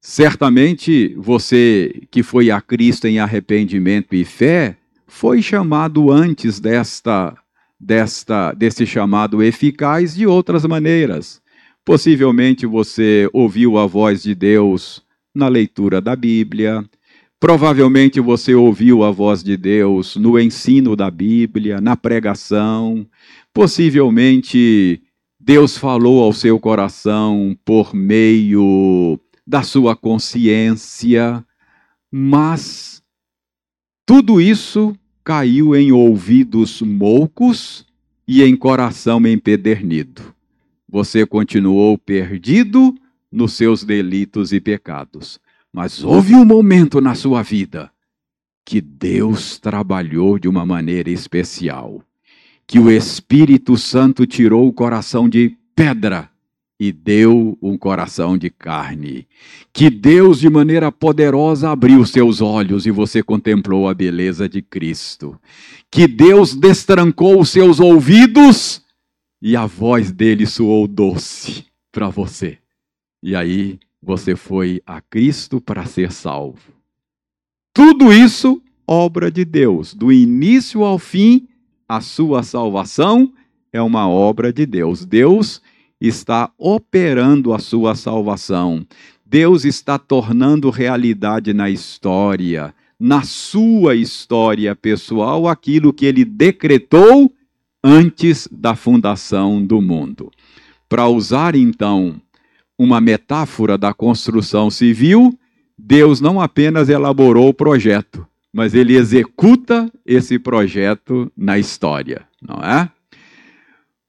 Certamente 0.00 1.14
você 1.16 2.02
que 2.10 2.22
foi 2.22 2.50
a 2.50 2.60
Cristo 2.60 3.06
em 3.06 3.18
arrependimento 3.18 4.14
e 4.14 4.24
fé 4.24 4.76
foi 5.06 5.40
chamado 5.40 6.10
antes 6.10 6.60
desta 6.60 7.34
desta 7.80 8.52
desse 8.52 8.86
chamado 8.86 9.42
eficaz 9.42 10.14
de 10.14 10.26
outras 10.26 10.64
maneiras. 10.66 11.41
Possivelmente 11.84 12.66
você 12.66 13.28
ouviu 13.32 13.78
a 13.78 13.86
voz 13.86 14.22
de 14.22 14.34
Deus 14.34 15.02
na 15.34 15.48
leitura 15.48 16.00
da 16.00 16.14
Bíblia, 16.14 16.84
Provavelmente 17.42 18.20
você 18.20 18.54
ouviu 18.54 19.02
a 19.02 19.10
voz 19.10 19.42
de 19.42 19.56
Deus 19.56 20.14
no 20.14 20.38
ensino 20.38 20.94
da 20.94 21.10
Bíblia, 21.10 21.80
na 21.80 21.96
pregação. 21.96 23.04
Possivelmente 23.52 25.02
Deus 25.40 25.76
falou 25.76 26.22
ao 26.22 26.32
seu 26.32 26.56
coração 26.60 27.58
por 27.64 27.96
meio 27.96 29.18
da 29.44 29.64
sua 29.64 29.96
consciência, 29.96 31.44
mas 32.12 33.02
tudo 34.06 34.40
isso 34.40 34.96
caiu 35.24 35.74
em 35.74 35.90
ouvidos 35.90 36.80
moucos 36.80 37.84
e 38.26 38.44
em 38.44 38.54
coração 38.54 39.26
empedernido. 39.26 40.32
Você 40.92 41.24
continuou 41.24 41.96
perdido 41.96 42.94
nos 43.32 43.54
seus 43.54 43.82
delitos 43.82 44.52
e 44.52 44.60
pecados. 44.60 45.40
Mas 45.72 46.04
houve 46.04 46.34
um 46.34 46.44
momento 46.44 47.00
na 47.00 47.14
sua 47.14 47.40
vida 47.40 47.90
que 48.62 48.78
Deus 48.78 49.58
trabalhou 49.58 50.38
de 50.38 50.48
uma 50.48 50.66
maneira 50.66 51.08
especial, 51.08 52.02
que 52.66 52.78
o 52.78 52.90
Espírito 52.90 53.74
Santo 53.78 54.26
tirou 54.26 54.68
o 54.68 54.72
coração 54.72 55.30
de 55.30 55.56
pedra 55.74 56.28
e 56.78 56.92
deu 56.92 57.56
um 57.62 57.78
coração 57.78 58.36
de 58.36 58.50
carne. 58.50 59.26
Que 59.72 59.88
Deus, 59.88 60.40
de 60.40 60.50
maneira 60.50 60.92
poderosa, 60.92 61.70
abriu 61.70 62.04
seus 62.04 62.42
olhos 62.42 62.84
e 62.84 62.90
você 62.90 63.22
contemplou 63.22 63.88
a 63.88 63.94
beleza 63.94 64.46
de 64.46 64.60
Cristo. 64.60 65.40
Que 65.90 66.06
Deus 66.06 66.54
destrancou 66.54 67.40
os 67.40 67.48
seus 67.48 67.80
ouvidos 67.80 68.81
e 69.42 69.56
a 69.56 69.66
voz 69.66 70.12
dele 70.12 70.46
soou 70.46 70.86
doce 70.86 71.66
para 71.90 72.08
você. 72.08 72.58
E 73.20 73.34
aí 73.34 73.80
você 74.00 74.36
foi 74.36 74.80
a 74.86 75.00
Cristo 75.00 75.60
para 75.60 75.84
ser 75.84 76.12
salvo. 76.12 76.72
Tudo 77.74 78.12
isso, 78.12 78.62
obra 78.86 79.32
de 79.32 79.44
Deus. 79.44 79.94
Do 79.94 80.12
início 80.12 80.84
ao 80.84 80.96
fim, 80.96 81.48
a 81.88 82.00
sua 82.00 82.44
salvação 82.44 83.32
é 83.72 83.82
uma 83.82 84.08
obra 84.08 84.52
de 84.52 84.64
Deus. 84.64 85.04
Deus 85.04 85.60
está 86.00 86.52
operando 86.56 87.52
a 87.52 87.58
sua 87.58 87.96
salvação. 87.96 88.86
Deus 89.26 89.64
está 89.64 89.98
tornando 89.98 90.70
realidade 90.70 91.52
na 91.52 91.68
história, 91.68 92.72
na 92.98 93.22
sua 93.22 93.96
história 93.96 94.76
pessoal, 94.76 95.48
aquilo 95.48 95.92
que 95.92 96.06
ele 96.06 96.24
decretou 96.24 97.32
antes 97.82 98.48
da 98.50 98.74
fundação 98.74 99.64
do 99.64 99.80
mundo. 99.80 100.30
Para 100.88 101.08
usar 101.08 101.54
então 101.54 102.20
uma 102.78 103.00
metáfora 103.00 103.76
da 103.78 103.92
construção 103.92 104.70
civil, 104.70 105.38
Deus 105.76 106.20
não 106.20 106.40
apenas 106.40 106.88
elaborou 106.88 107.48
o 107.48 107.54
projeto, 107.54 108.26
mas 108.52 108.74
ele 108.74 108.96
executa 108.96 109.90
esse 110.04 110.38
projeto 110.38 111.30
na 111.36 111.58
história, 111.58 112.26
não 112.40 112.56
é? 112.56 112.90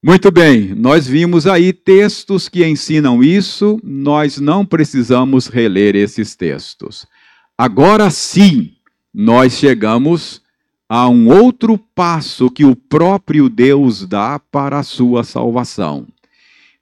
Muito 0.06 0.30
bem, 0.30 0.76
nós 0.76 1.08
vimos 1.08 1.48
aí 1.48 1.72
textos 1.72 2.50
que 2.50 2.66
ensinam 2.66 3.24
isso, 3.24 3.80
nós 3.82 4.38
não 4.38 4.66
precisamos 4.66 5.48
reler 5.48 5.96
esses 5.96 6.36
textos. 6.36 7.08
Agora 7.58 8.10
sim, 8.10 8.74
nós 9.14 9.54
chegamos 9.54 10.43
a 10.88 11.10
um 11.10 11.28
outro 11.28 11.76
passo 11.78 12.52
que 12.52 12.66
o 12.66 12.76
próprio 12.76 13.50
Deus 13.50 14.06
dá 14.06 14.38
para 14.40 14.78
a 14.80 14.84
sua 14.84 15.24
salvação. 15.24 16.08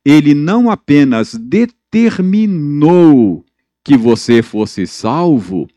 Ele 0.04 0.34
não 0.34 0.70
apenas 0.70 1.34
determinou 1.36 3.46
que 3.84 3.98
você 3.98 4.42
fosse 4.42 4.88
salvo, 4.88 5.68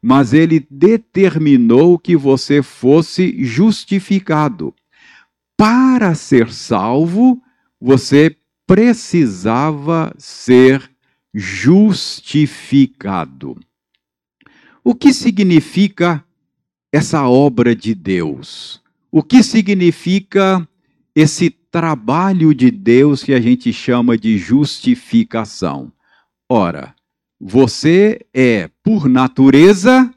mas 0.00 0.32
ele 0.32 0.64
determinou 0.70 1.98
que 1.98 2.16
você 2.16 2.62
fosse 2.62 3.44
justificado. 3.44 4.72
Para 5.56 6.14
ser 6.14 6.52
salvo, 6.52 7.42
você 7.80 8.36
precisava 8.66 10.14
ser 10.18 10.88
justificado. 11.34 13.58
O 14.84 14.94
que 14.94 15.12
significa 15.12 16.24
essa 16.92 17.26
obra 17.26 17.74
de 17.74 17.94
Deus? 17.94 18.80
O 19.10 19.22
que 19.22 19.42
significa 19.42 20.66
esse 21.14 21.50
trabalho 21.72 22.54
de 22.54 22.70
Deus 22.70 23.22
que 23.22 23.32
a 23.32 23.40
gente 23.40 23.72
chama 23.72 24.16
de 24.16 24.36
justificação. 24.36 25.90
Ora, 26.46 26.94
você 27.40 28.20
é, 28.32 28.68
por 28.82 29.08
natureza, 29.08 30.12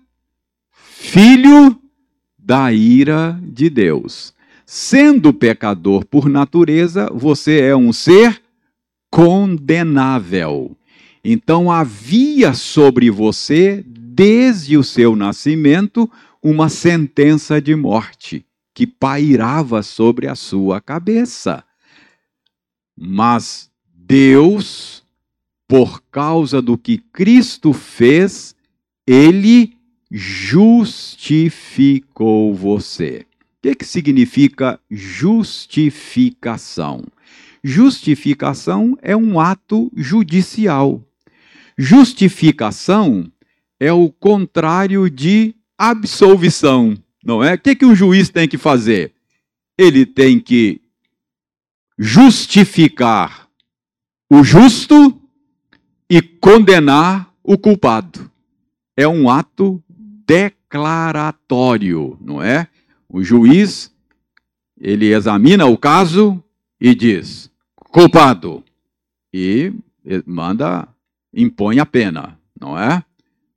filho 0.73 1.79
da 2.38 2.73
ira 2.73 3.39
de 3.41 3.69
Deus. 3.69 4.33
Sendo 4.65 5.33
pecador 5.33 6.05
por 6.05 6.27
natureza, 6.27 7.09
você 7.13 7.61
é 7.61 7.75
um 7.75 7.93
ser 7.93 8.41
condenável. 9.09 10.75
Então 11.23 11.71
havia 11.71 12.53
sobre 12.53 13.09
você, 13.09 13.83
desde 13.88 14.77
o 14.77 14.83
seu 14.83 15.15
nascimento, 15.15 16.11
uma 16.47 16.69
sentença 16.69 17.60
de 17.60 17.75
morte 17.75 18.45
que 18.71 18.86
pairava 18.86 19.81
sobre 19.81 20.27
a 20.27 20.36
sua 20.36 20.79
cabeça. 20.79 21.63
Mas 22.95 23.71
Deus, 23.91 25.03
por 25.67 26.03
causa 26.12 26.62
do 26.62 26.77
que 26.77 26.99
Cristo 26.99 27.73
fez, 27.73 28.55
ele 29.08 29.75
justificou 30.12 32.53
você. 32.53 33.25
O 33.58 33.62
que, 33.63 33.73
que 33.73 33.86
significa 33.86 34.79
justificação? 34.91 37.03
Justificação 37.63 38.95
é 39.01 39.17
um 39.17 39.39
ato 39.39 39.91
judicial. 39.95 41.01
Justificação 41.75 43.31
é 43.79 43.91
o 43.91 44.12
contrário 44.12 45.10
de 45.10 45.55
absolvição 45.77 46.97
não 47.25 47.43
é? 47.43 47.55
O 47.55 47.59
que, 47.59 47.75
que 47.75 47.85
um 47.85 47.95
juiz 47.95 48.29
tem 48.29 48.47
que 48.47 48.57
fazer? 48.57 49.11
Ele 49.75 50.05
tem 50.05 50.39
que 50.39 50.79
justificar 51.97 53.49
o 54.29 54.43
justo 54.43 55.19
e 56.07 56.21
condenar 56.21 57.33
o 57.43 57.57
culpado. 57.57 58.29
É 58.95 59.07
um 59.07 59.27
ato 59.27 59.83
declaratório, 59.89 62.15
não 62.21 62.43
é? 62.43 62.67
O 63.09 63.23
juiz, 63.23 63.91
ele 64.79 65.11
examina 65.11 65.65
o 65.65 65.75
caso 65.77 66.43
e 66.79 66.93
diz: 66.93 67.49
culpado. 67.75 68.63
E 69.33 69.73
manda, 70.25 70.88
impõe 71.33 71.79
a 71.79 71.85
pena, 71.85 72.39
não 72.59 72.77
é? 72.77 73.03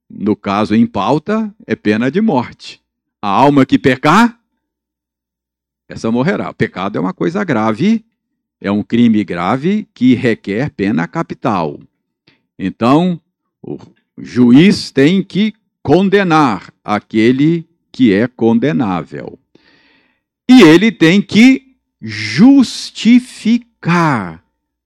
No 0.08 0.34
caso 0.34 0.74
em 0.74 0.86
pauta, 0.86 1.54
é 1.66 1.76
pena 1.76 2.10
de 2.10 2.20
morte. 2.20 2.80
A 3.20 3.28
alma 3.28 3.66
que 3.66 3.78
pecar, 3.78 4.38
essa 5.88 6.10
morrerá. 6.10 6.50
O 6.50 6.54
pecado 6.54 6.96
é 6.96 7.00
uma 7.00 7.12
coisa 7.12 7.42
grave, 7.44 8.04
é 8.60 8.70
um 8.70 8.82
crime 8.82 9.22
grave 9.24 9.88
que 9.94 10.14
requer 10.14 10.70
pena 10.70 11.06
capital. 11.08 11.80
Então, 12.58 13.20
o 13.62 13.78
juiz 14.16 14.90
tem 14.90 15.22
que 15.22 15.54
condenar 15.82 16.72
aquele 16.84 17.66
que 17.92 18.12
é 18.12 18.26
condenável. 18.26 19.38
E 20.48 20.62
ele 20.62 20.90
tem 20.90 21.20
que 21.22 21.76
justificar 22.00 23.22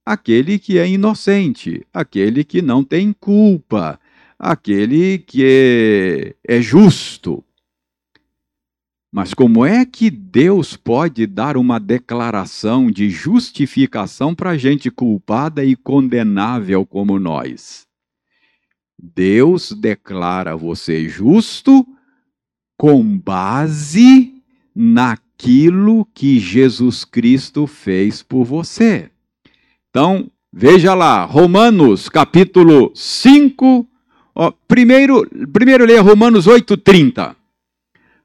aquele 0.05 0.59
que 0.59 0.77
é 0.77 0.87
inocente, 0.87 1.87
aquele 1.93 2.43
que 2.43 2.61
não 2.61 2.83
tem 2.83 3.13
culpa, 3.13 3.97
aquele 4.43 5.19
que 5.19 6.35
é, 6.45 6.55
é 6.57 6.61
justo. 6.61 7.41
Mas 9.09 9.33
como 9.33 9.65
é 9.65 9.85
que 9.85 10.09
Deus 10.09 10.75
pode 10.75 11.25
dar 11.25 11.55
uma 11.55 11.79
declaração 11.79 12.91
de 12.91 13.09
justificação 13.09 14.35
para 14.35 14.57
gente 14.57 14.91
culpada 14.91 15.63
e 15.63 15.75
condenável 15.75 16.85
como 16.85 17.17
nós? 17.19 17.87
Deus 19.01 19.71
declara 19.71 20.57
você 20.57 21.07
justo 21.07 21.87
com 22.75 23.17
base 23.17 24.33
naquilo 24.75 26.05
que 26.13 26.39
Jesus 26.39 27.05
Cristo 27.05 27.65
fez 27.65 28.21
por 28.21 28.43
você. 28.43 29.09
Então, 29.89 30.29
veja 30.51 30.93
lá, 30.93 31.23
Romanos 31.23 32.09
capítulo 32.09 32.91
5. 32.93 33.87
Ó, 34.35 34.51
primeiro, 34.67 35.27
primeiro 35.51 35.85
leia 35.85 36.01
Romanos 36.01 36.47
8,30. 36.47 37.35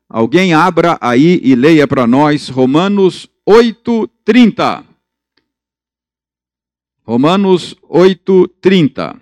Alguém 0.08 0.54
abra 0.54 0.96
aí 1.00 1.38
e 1.42 1.54
leia 1.54 1.86
para 1.86 2.06
nós 2.06 2.48
Romanos 2.48 3.28
8,30. 3.46 4.84
Romanos 7.04 7.74
8,30. 7.82 9.20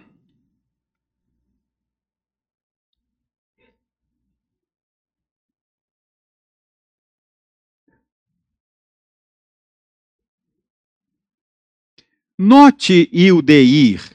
Note, 12.39 13.09
Ildeir, 13.13 14.15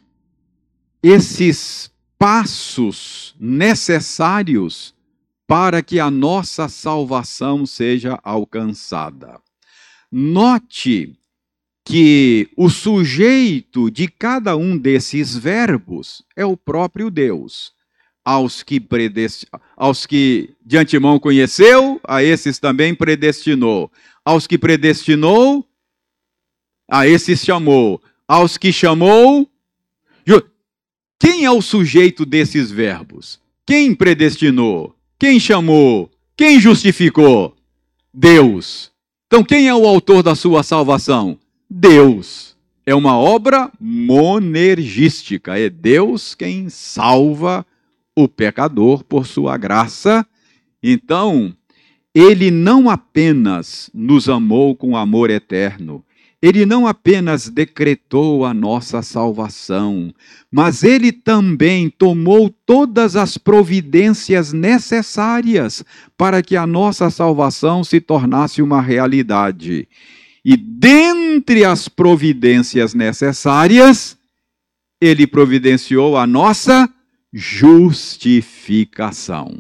esses 1.01 1.90
passos 2.21 3.34
necessários 3.39 4.93
para 5.47 5.81
que 5.81 5.99
a 5.99 6.12
nossa 6.12 6.69
salvação 6.69 7.65
seja 7.65 8.19
alcançada. 8.23 9.41
Note 10.12 11.15
que 11.84 12.47
o 12.55 12.69
sujeito 12.69 13.89
de 13.89 14.07
cada 14.07 14.55
um 14.55 14.77
desses 14.77 15.36
verbos 15.36 16.23
é 16.36 16.45
o 16.45 16.55
próprio 16.55 17.10
Deus. 17.10 17.73
Aos 18.23 18.62
que, 18.62 18.79
predest... 18.79 19.47
Aos 19.75 20.05
que 20.05 20.53
de 20.63 20.77
antemão 20.77 21.17
conheceu, 21.17 21.99
a 22.07 22.21
esses 22.21 22.60
também 22.60 22.93
predestinou. 22.93 23.91
Aos 24.23 24.45
que 24.45 24.60
predestinou, 24.60 25.67
a 26.88 27.07
esses 27.07 27.43
chamou 27.43 27.99
aos 28.31 28.57
que 28.57 28.71
chamou. 28.71 29.51
Quem 31.21 31.45
é 31.45 31.51
o 31.51 31.62
sujeito 31.62 32.25
desses 32.25 32.71
verbos? 32.71 33.39
Quem 33.63 33.93
predestinou? 33.93 34.95
Quem 35.19 35.39
chamou? 35.39 36.10
Quem 36.36 36.60
justificou? 36.60 37.55
Deus. 38.12 38.91
Então, 39.27 39.43
quem 39.43 39.67
é 39.67 39.75
o 39.75 39.86
autor 39.86 40.23
da 40.23 40.34
sua 40.34 40.63
salvação? 40.63 41.38
Deus. 41.69 42.57
É 42.88 42.95
uma 42.95 43.15
obra 43.15 43.71
monergística. 43.79 45.60
É 45.60 45.69
Deus 45.69 46.34
quem 46.34 46.69
salva 46.69 47.63
o 48.15 48.27
pecador 48.27 49.03
por 49.03 49.27
sua 49.27 49.57
graça. 49.57 50.25
Então, 50.81 51.55
ele 52.15 52.49
não 52.49 52.89
apenas 52.89 53.91
nos 53.93 54.27
amou 54.27 54.75
com 54.75 54.97
amor 54.97 55.29
eterno, 55.29 56.03
ele 56.41 56.65
não 56.65 56.88
apenas 56.88 57.47
decretou 57.47 58.43
a 58.45 58.54
nossa 58.54 59.01
salvação, 59.04 60.12
mas 60.51 60.84
ele 60.84 61.12
também 61.12 61.88
tomou 61.88 62.49
todas 62.65 63.15
as 63.15 63.38
providências 63.38 64.51
necessárias 64.51 65.86
para 66.17 66.41
que 66.41 66.56
a 66.56 66.65
nossa 66.65 67.12
salvação 67.12 67.84
se 67.84 68.01
tornasse 68.01 68.60
uma 68.62 68.82
realidade. 68.82 69.88
E 70.43 70.58
dentre 70.58 71.63
as 71.63 71.88
providências 71.88 72.95
necessárias, 72.95 74.17
ele 74.99 75.27
providenciou 75.27 76.17
a 76.17 76.25
nossa 76.25 76.89
justificação. 77.32 79.60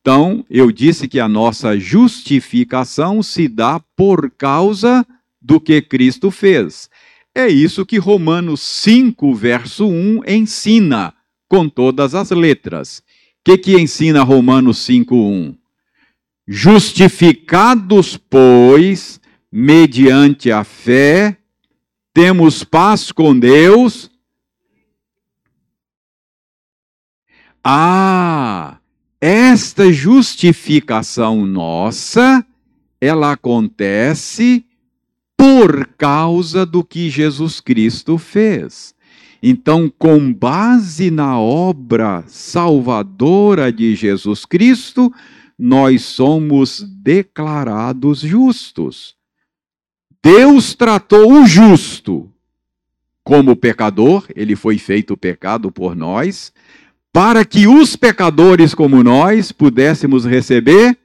Então, 0.00 0.44
eu 0.50 0.72
disse 0.72 1.06
que 1.08 1.20
a 1.20 1.28
nossa 1.28 1.78
justificação 1.78 3.22
se 3.22 3.46
dá 3.48 3.80
por 3.96 4.30
causa 4.30 5.06
do 5.46 5.60
que 5.60 5.80
Cristo 5.80 6.30
fez. 6.30 6.90
É 7.32 7.46
isso 7.46 7.86
que 7.86 7.98
Romanos 7.98 8.60
5, 8.60 9.32
verso 9.32 9.86
1 9.86 10.22
ensina, 10.26 11.14
com 11.48 11.68
todas 11.68 12.14
as 12.16 12.30
letras. 12.30 12.98
O 12.98 13.02
que, 13.44 13.56
que 13.56 13.78
ensina 13.78 14.24
Romanos 14.24 14.78
5, 14.78 15.14
1? 15.14 15.56
Justificados, 16.48 18.16
pois, 18.16 19.20
mediante 19.52 20.50
a 20.50 20.64
fé, 20.64 21.36
temos 22.12 22.64
paz 22.64 23.12
com 23.12 23.38
Deus. 23.38 24.10
Ah, 27.62 28.78
esta 29.20 29.92
justificação 29.92 31.46
nossa, 31.46 32.44
ela 33.00 33.32
acontece 33.32 34.64
por 35.36 35.86
causa 35.98 36.64
do 36.64 36.82
que 36.82 37.10
Jesus 37.10 37.60
Cristo 37.60 38.16
fez. 38.18 38.94
Então, 39.42 39.92
com 39.98 40.32
base 40.32 41.10
na 41.10 41.38
obra 41.38 42.24
salvadora 42.26 43.70
de 43.70 43.94
Jesus 43.94 44.44
Cristo, 44.44 45.12
nós 45.58 46.02
somos 46.02 46.80
declarados 46.80 48.20
justos. 48.20 49.14
Deus 50.22 50.74
tratou 50.74 51.32
o 51.32 51.46
justo 51.46 52.30
como 53.22 53.56
pecador, 53.56 54.24
ele 54.36 54.54
foi 54.54 54.78
feito 54.78 55.16
pecado 55.16 55.70
por 55.72 55.96
nós, 55.96 56.52
para 57.12 57.44
que 57.44 57.66
os 57.66 57.96
pecadores 57.96 58.72
como 58.72 59.02
nós 59.02 59.50
pudéssemos 59.50 60.24
receber 60.24 60.96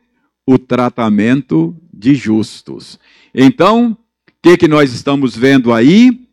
o 0.45 0.59
tratamento 0.59 1.75
de 1.91 2.13
justos. 2.13 2.99
Então, 3.33 3.97
que, 4.41 4.57
que 4.57 4.67
nós 4.67 4.91
estamos 4.93 5.35
vendo 5.35 5.71
aí? 5.71 6.27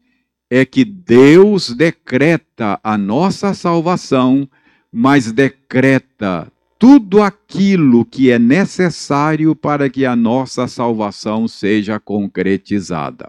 É 0.50 0.64
que 0.64 0.84
Deus 0.84 1.70
decreta 1.70 2.80
a 2.82 2.96
nossa 2.96 3.52
salvação, 3.52 4.48
mas 4.90 5.30
decreta 5.30 6.50
tudo 6.78 7.20
aquilo 7.20 8.04
que 8.04 8.30
é 8.30 8.38
necessário 8.38 9.54
para 9.54 9.90
que 9.90 10.06
a 10.06 10.16
nossa 10.16 10.66
salvação 10.66 11.46
seja 11.46 12.00
concretizada. 12.00 13.26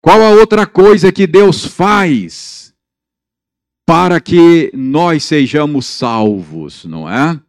Qual 0.00 0.22
a 0.22 0.30
outra 0.30 0.64
coisa 0.64 1.10
que 1.10 1.26
Deus 1.26 1.64
faz 1.64 2.72
para 3.84 4.20
que 4.20 4.70
nós 4.74 5.24
sejamos 5.24 5.86
salvos, 5.86 6.84
não 6.84 7.08
é? 7.08 7.40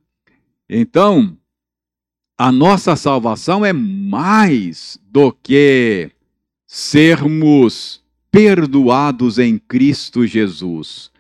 Então, 0.68 1.38
a 2.40 2.52
nossa 2.54 2.96
salvação 2.96 3.66
é 3.66 3.74
mais 3.74 4.98
do 5.12 5.30
que 5.44 6.10
sermos 6.66 8.02
perdoados 8.32 9.38
em 9.38 9.58
Cristo 9.58 10.26
Jesus, 10.26 11.12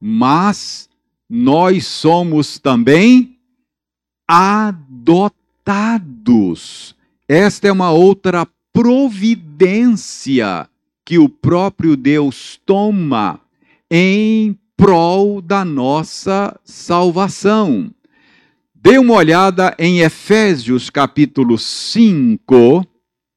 mas 0.00 0.88
nós 1.28 1.84
somos 1.88 2.60
também 2.60 3.36
adotados. 4.28 5.34
Esta 7.28 7.66
é 7.66 7.72
uma 7.72 7.90
outra 7.90 8.46
providência 8.72 10.68
que 11.04 11.18
o 11.18 11.28
próprio 11.28 11.96
Deus 11.96 12.60
toma 12.64 13.40
em 13.90 14.56
prol 14.76 15.42
da 15.42 15.64
nossa 15.64 16.56
salvação. 16.62 17.92
Dê 18.82 18.96
uma 18.96 19.12
olhada 19.12 19.76
em 19.78 20.00
Efésios 20.00 20.88
capítulo 20.88 21.58
5, 21.58 22.82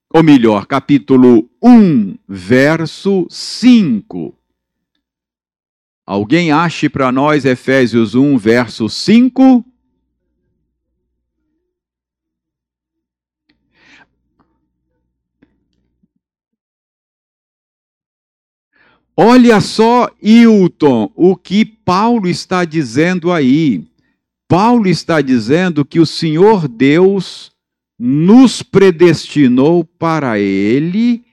ou 0.08 0.22
melhor, 0.22 0.64
capítulo 0.64 1.50
1, 1.62 2.16
verso 2.26 3.26
5. 3.28 4.34
Alguém 6.06 6.50
ache 6.50 6.88
para 6.88 7.12
nós 7.12 7.44
Efésios 7.44 8.14
1, 8.14 8.38
verso 8.38 8.88
5? 8.88 9.62
Olha 19.14 19.60
só, 19.60 20.10
Hilton, 20.22 21.12
o 21.14 21.36
que 21.36 21.66
Paulo 21.66 22.28
está 22.28 22.64
dizendo 22.64 23.30
aí. 23.30 23.86
Paulo 24.48 24.88
está 24.88 25.20
dizendo 25.20 25.84
que 25.84 25.98
o 25.98 26.06
Senhor 26.06 26.68
Deus 26.68 27.50
nos 27.98 28.62
predestinou 28.62 29.84
para 29.84 30.38
Ele 30.38 31.24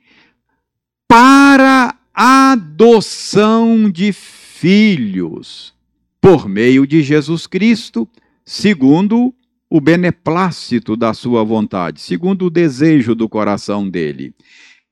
para 1.08 1.96
adoção 2.14 3.90
de 3.90 4.14
filhos 4.14 5.74
por 6.22 6.48
meio 6.48 6.86
de 6.86 7.02
Jesus 7.02 7.48
Cristo, 7.48 8.08
segundo 8.46 9.34
o 9.70 9.82
beneplácito 9.82 10.96
da 10.96 11.14
sua 11.14 11.44
vontade, 11.44 12.00
segundo 12.00 12.46
o 12.46 12.50
desejo 12.50 13.16
do 13.16 13.28
coração 13.28 13.90
dele. 13.90 14.36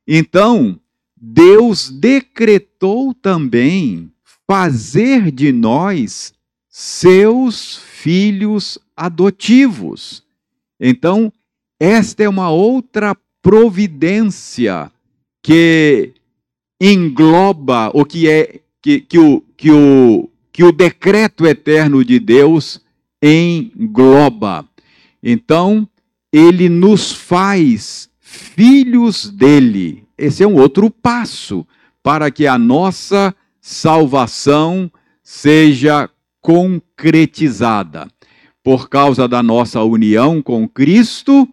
Então, 0.08 0.80
Deus 1.16 1.92
decretou 1.92 3.14
também 3.14 4.12
fazer 4.48 5.32
de 5.32 5.52
nós 5.52 6.34
seus 6.68 7.78
filhos 8.02 8.80
adotivos. 8.96 10.24
Então, 10.80 11.32
esta 11.78 12.24
é 12.24 12.30
uma 12.30 12.50
outra 12.50 13.16
providência 13.42 14.90
que 15.44 16.14
engloba 16.80 17.92
o 17.94 18.06
que 18.06 18.30
é 18.30 18.62
que, 18.82 19.02
que, 19.02 19.20
o, 19.20 19.44
que, 19.58 19.72
o, 19.72 20.30
que 20.52 20.64
o 20.64 20.72
decreto 20.72 21.46
eterno 21.46 22.06
de 22.06 22.20
Deus 22.20 22.82
engloba. 23.22 24.66
Então, 25.22 25.88
ele 26.32 26.70
nos 26.70 27.12
faz 27.12 28.10
filhos 28.22 29.30
dele. 29.30 30.06
Esse 30.18 30.42
é 30.44 30.48
um 30.48 30.56
outro 30.56 30.90
passo 30.90 31.68
para 32.02 32.32
que 32.32 32.48
a 32.48 32.58
nossa 32.58 33.36
salvação 33.60 34.90
seja 35.22 36.10
concretizada. 36.42 38.08
Por 38.64 38.90
causa 38.90 39.28
da 39.28 39.42
nossa 39.42 39.82
união 39.84 40.42
com 40.42 40.68
Cristo, 40.68 41.48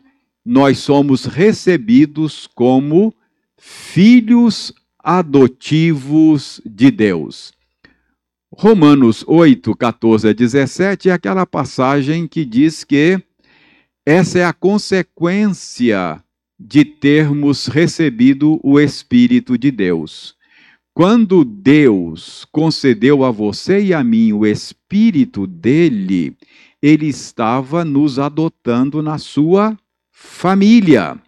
nós 0.45 0.79
somos 0.79 1.25
recebidos 1.25 2.47
como 2.55 3.15
filhos 3.59 4.73
adotivos 4.99 6.61
de 6.65 6.91
Deus. 6.91 7.53
Romanos 8.53 9.25
8, 9.27 9.75
14 9.75 10.29
a 10.29 10.33
17 10.33 11.11
é 11.11 11.13
aquela 11.13 11.45
passagem 11.45 12.27
que 12.29 12.45
diz 12.45 12.85
que 12.85 13.21
essa 14.05 14.39
é 14.39 14.45
a 14.45 14.53
consequência 14.53 16.23
de 16.59 16.85
termos 16.85 17.67
recebido 17.67 18.61
o 18.63 18.79
Espírito 18.79 19.59
de 19.59 19.71
Deus. 19.71 20.36
Quando 20.97 21.45
Deus 21.45 22.47
concedeu 22.51 23.23
a 23.23 23.31
você 23.31 23.85
e 23.85 23.93
a 23.93 24.03
mim 24.03 24.33
o 24.33 24.47
Espírito 24.47 25.47
dele, 25.47 26.35
ele 26.81 27.05
estava 27.09 27.85
nos 27.85 28.19
adotando 28.19 29.03
na 29.03 29.19
sua 29.19 29.77
família. 30.11 31.21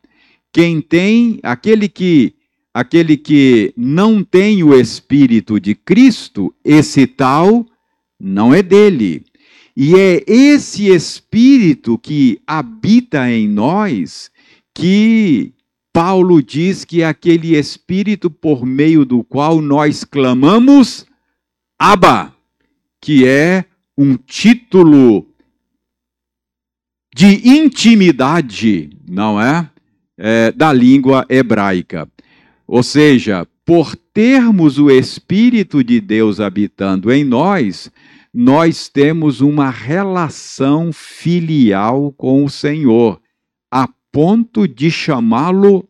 Quem 0.50 0.80
tem, 0.80 1.38
aquele 1.42 1.86
que 1.86 2.32
aquele 2.72 3.14
que 3.18 3.74
não 3.76 4.24
tem 4.24 4.62
o 4.62 4.74
espírito 4.74 5.60
de 5.60 5.74
Cristo, 5.74 6.54
esse 6.64 7.06
tal 7.06 7.66
não 8.18 8.54
é 8.54 8.62
dele. 8.62 9.22
E 9.76 9.94
é 9.96 10.24
esse 10.26 10.88
espírito 10.88 11.98
que 11.98 12.40
habita 12.46 13.30
em 13.30 13.46
nós 13.46 14.30
que 14.72 15.52
Paulo 16.00 16.40
diz 16.40 16.84
que 16.84 17.02
é 17.02 17.06
aquele 17.06 17.56
espírito 17.56 18.30
por 18.30 18.64
meio 18.64 19.04
do 19.04 19.24
qual 19.24 19.60
nós 19.60 20.04
clamamos 20.04 21.04
Abba, 21.76 22.32
que 23.00 23.26
é 23.26 23.64
um 23.96 24.16
título 24.16 25.26
de 27.12 27.48
intimidade, 27.48 28.90
não 29.08 29.42
é? 29.42 29.68
é 30.16 30.52
da 30.52 30.72
língua 30.72 31.26
hebraica. 31.28 32.08
Ou 32.64 32.84
seja, 32.84 33.44
por 33.66 33.96
termos 33.96 34.78
o 34.78 34.92
Espírito 34.92 35.82
de 35.82 36.00
Deus 36.00 36.38
habitando 36.38 37.10
em 37.10 37.24
nós, 37.24 37.90
nós 38.32 38.88
temos 38.88 39.40
uma 39.40 39.68
relação 39.68 40.92
filial 40.92 42.12
com 42.12 42.44
o 42.44 42.48
Senhor, 42.48 43.20
a 43.68 43.88
ponto 44.12 44.68
de 44.68 44.92
chamá-lo 44.92 45.87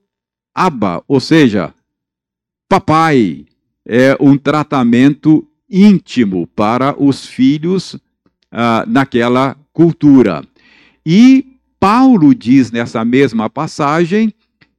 Abba, 0.58 1.04
ou 1.06 1.20
seja, 1.20 1.72
papai. 2.68 3.46
É 3.86 4.16
um 4.20 4.36
tratamento 4.36 5.46
íntimo 5.70 6.46
para 6.48 7.00
os 7.00 7.24
filhos 7.24 7.96
ah, 8.50 8.84
naquela 8.86 9.56
cultura. 9.72 10.44
E 11.06 11.58
Paulo 11.78 12.34
diz 12.34 12.72
nessa 12.72 13.04
mesma 13.04 13.48
passagem 13.48 14.34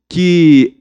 que 0.08 0.78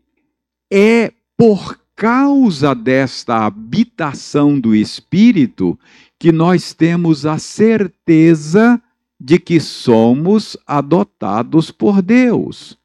é 0.70 1.12
por 1.36 1.78
causa 1.94 2.74
desta 2.74 3.46
habitação 3.46 4.58
do 4.58 4.74
Espírito 4.74 5.78
que 6.18 6.32
nós 6.32 6.74
temos 6.74 7.24
a 7.24 7.38
certeza 7.38 8.82
de 9.18 9.38
que 9.38 9.60
somos 9.60 10.56
adotados 10.66 11.70
por 11.70 12.02
Deus. 12.02 12.76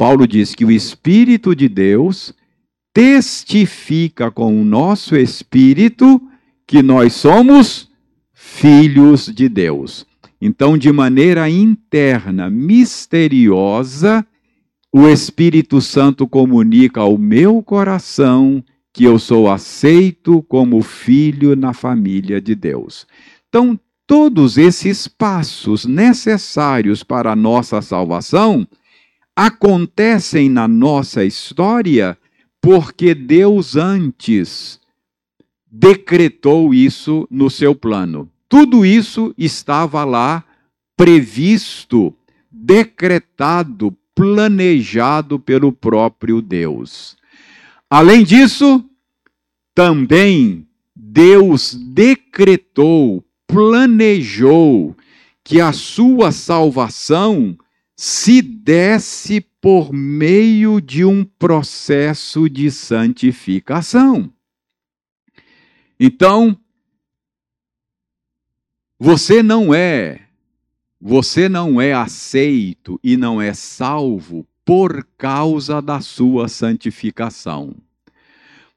Paulo 0.00 0.26
diz 0.26 0.54
que 0.54 0.64
o 0.64 0.70
Espírito 0.70 1.54
de 1.54 1.68
Deus 1.68 2.32
testifica 2.90 4.30
com 4.30 4.58
o 4.58 4.64
nosso 4.64 5.14
espírito 5.14 6.18
que 6.66 6.82
nós 6.82 7.12
somos 7.12 7.90
filhos 8.32 9.26
de 9.26 9.46
Deus. 9.46 10.06
Então, 10.40 10.78
de 10.78 10.90
maneira 10.90 11.50
interna, 11.50 12.48
misteriosa, 12.48 14.26
o 14.90 15.06
Espírito 15.06 15.82
Santo 15.82 16.26
comunica 16.26 17.02
ao 17.02 17.18
meu 17.18 17.62
coração 17.62 18.64
que 18.94 19.04
eu 19.04 19.18
sou 19.18 19.50
aceito 19.50 20.42
como 20.44 20.80
filho 20.80 21.54
na 21.54 21.74
família 21.74 22.40
de 22.40 22.54
Deus. 22.54 23.06
Então, 23.50 23.78
todos 24.06 24.56
esses 24.56 25.06
passos 25.06 25.84
necessários 25.84 27.02
para 27.02 27.32
a 27.32 27.36
nossa 27.36 27.82
salvação 27.82 28.66
acontecem 29.34 30.48
na 30.48 30.68
nossa 30.68 31.24
história 31.24 32.16
porque 32.60 33.14
Deus 33.14 33.76
antes 33.76 34.78
decretou 35.70 36.74
isso 36.74 37.26
no 37.30 37.48
seu 37.48 37.74
plano. 37.74 38.30
Tudo 38.48 38.84
isso 38.84 39.32
estava 39.38 40.04
lá 40.04 40.44
previsto, 40.96 42.14
decretado, 42.50 43.96
planejado 44.14 45.38
pelo 45.38 45.72
próprio 45.72 46.42
Deus. 46.42 47.16
Além 47.88 48.24
disso, 48.24 48.84
também 49.74 50.66
Deus 50.94 51.74
decretou, 51.74 53.24
planejou 53.46 54.94
que 55.42 55.60
a 55.60 55.72
sua 55.72 56.30
salvação 56.32 57.56
se 58.02 58.40
desse 58.40 59.42
por 59.60 59.92
meio 59.92 60.80
de 60.80 61.04
um 61.04 61.22
processo 61.22 62.48
de 62.48 62.70
santificação. 62.70 64.32
Então, 65.98 66.58
você 68.98 69.42
não 69.42 69.74
é 69.74 70.22
você 70.98 71.46
não 71.46 71.78
é 71.78 71.92
aceito 71.92 72.98
e 73.04 73.18
não 73.18 73.38
é 73.38 73.52
salvo 73.52 74.46
por 74.64 75.06
causa 75.18 75.82
da 75.82 76.00
sua 76.00 76.48
santificação. 76.48 77.76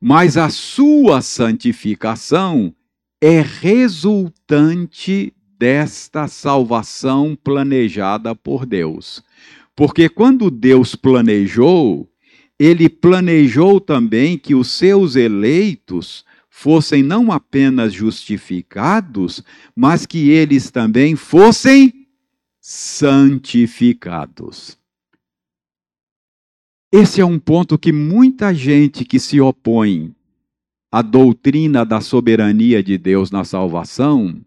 Mas 0.01 0.35
a 0.35 0.49
sua 0.49 1.21
santificação 1.21 2.75
é 3.21 3.39
resultante 3.39 5.33
desta 5.57 6.27
salvação 6.27 7.37
planejada 7.41 8.35
por 8.35 8.65
Deus. 8.65 9.23
Porque 9.75 10.09
quando 10.09 10.51
Deus 10.51 10.95
planejou, 10.95 12.09
ele 12.59 12.89
planejou 12.89 13.79
também 13.79 14.37
que 14.37 14.53
os 14.55 14.71
seus 14.71 15.15
eleitos 15.15 16.25
fossem 16.49 17.01
não 17.01 17.31
apenas 17.31 17.93
justificados, 17.93 19.41
mas 19.75 20.05
que 20.05 20.29
eles 20.29 20.69
também 20.69 21.15
fossem 21.15 22.05
santificados. 22.61 24.77
Esse 26.91 27.19
é 27.19 27.25
um 27.25 27.39
ponto 27.39 27.75
que 27.77 27.91
muita 27.91 28.53
gente 28.53 29.03
que 29.03 29.19
se 29.19 29.41
opõe 29.41 30.15
à 30.91 31.01
doutrina 31.01 31.83
da 31.83 31.99
soberania 31.99 32.83
de 32.83 32.99
Deus 32.99 33.31
na 33.31 33.43
salvação 33.43 34.39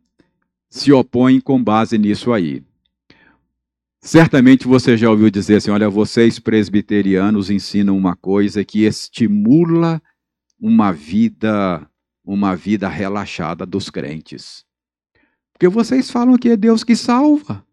se 0.69 0.93
opõe 0.93 1.41
com 1.41 1.63
base 1.63 1.97
nisso 1.99 2.33
aí. 2.33 2.63
Certamente 4.01 4.69
você 4.69 4.97
já 4.97 5.11
ouviu 5.11 5.31
dizer 5.31 5.57
assim: 5.57 5.71
olha, 5.71 5.91
vocês 5.91 6.39
presbiterianos 6.39 7.51
ensinam 7.51 7.97
uma 7.97 8.15
coisa 8.15 8.65
que 8.65 8.85
estimula 8.85 10.01
uma 10.61 10.93
vida, 10.93 11.89
uma 12.25 12.55
vida 12.55 12.89
relaxada 12.89 13.67
dos 13.67 13.91
crentes. 13.91 14.65
Porque 15.53 15.69
vocês 15.69 16.11
falam 16.11 16.37
que 16.37 16.51
é 16.51 16.57
Deus 16.57 16.85
que 16.85 16.95
salva. 16.95 17.65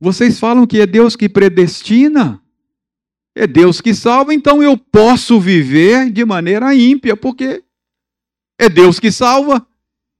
Vocês 0.00 0.38
falam 0.38 0.66
que 0.66 0.80
é 0.80 0.86
Deus 0.86 1.16
que 1.16 1.28
predestina? 1.28 2.40
É 3.34 3.46
Deus 3.46 3.80
que 3.80 3.94
salva, 3.94 4.34
então 4.34 4.62
eu 4.62 4.76
posso 4.76 5.40
viver 5.40 6.10
de 6.10 6.24
maneira 6.24 6.74
ímpia, 6.74 7.16
porque 7.16 7.62
é 8.58 8.68
Deus 8.68 9.00
que 9.00 9.10
salva. 9.10 9.66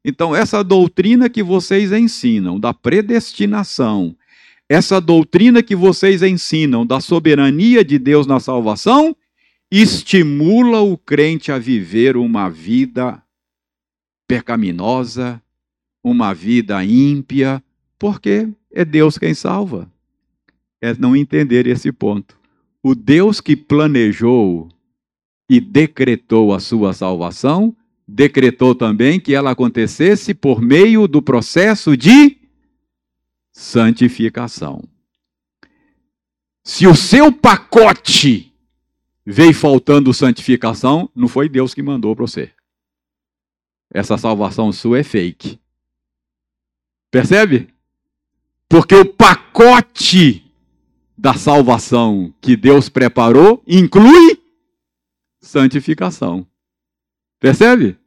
Então, 0.05 0.35
essa 0.35 0.65
doutrina 0.65 1.31
que 1.31 1.43
vocês 1.43 1.93
ensinam 1.93 2.59
da 2.59 2.75
predestinação, 2.75 4.17
essa 4.69 5.01
doutrina 5.01 5.63
que 5.63 5.77
vocês 5.77 6.23
ensinam 6.23 6.85
da 6.85 7.01
soberania 7.01 7.85
de 7.85 7.99
Deus 7.99 8.27
na 8.27 8.41
salvação, 8.41 9.17
estimula 9.71 10.81
o 10.81 10.99
crente 10.99 11.53
a 11.53 11.59
viver 11.59 12.17
uma 12.17 12.49
vida 12.49 13.23
pecaminosa, 14.27 15.41
uma 16.03 16.35
vida 16.35 16.85
ímpia, 16.85 17.63
porque 17.99 18.49
é 18.73 18.85
Deus 18.85 19.17
quem 19.17 19.35
salva. 19.35 19.91
É 20.81 20.95
não 20.95 21.15
entender 21.15 21.67
esse 21.67 21.93
ponto. 21.93 22.37
O 22.83 22.95
Deus 22.95 23.41
que 23.41 23.55
planejou 23.55 24.69
e 25.49 25.61
decretou 25.61 26.53
a 26.53 26.59
sua 26.59 26.93
salvação, 26.93 27.77
decretou 28.07 28.75
também 28.75 29.21
que 29.21 29.35
ela 29.35 29.51
acontecesse 29.51 30.35
por 30.35 30.61
meio 30.61 31.07
do 31.07 31.23
processo 31.23 31.97
de 31.97 32.39
santificação. 33.53 34.83
Se 36.65 36.87
o 36.87 36.95
seu 36.95 37.33
pacote 37.33 38.53
veio 39.25 39.55
faltando 39.55 40.15
santificação, 40.15 41.11
não 41.15 41.29
foi 41.29 41.49
Deus 41.49 41.75
que 41.75 41.83
mandou 41.83 42.15
para 42.15 42.27
você. 42.27 42.51
Essa 43.93 44.17
salvação 44.17 44.73
sua 44.73 45.01
é 45.01 45.03
fake. 45.03 45.61
Percebe? 47.11 47.69
Porque 48.69 48.95
o 48.95 49.05
pacote 49.05 50.51
da 51.17 51.35
salvação 51.35 52.35
que 52.41 52.57
Deus 52.57 52.89
preparou 52.89 53.63
inclui 53.67 54.41
santificação. 55.41 56.47
Percebe? 57.43 57.99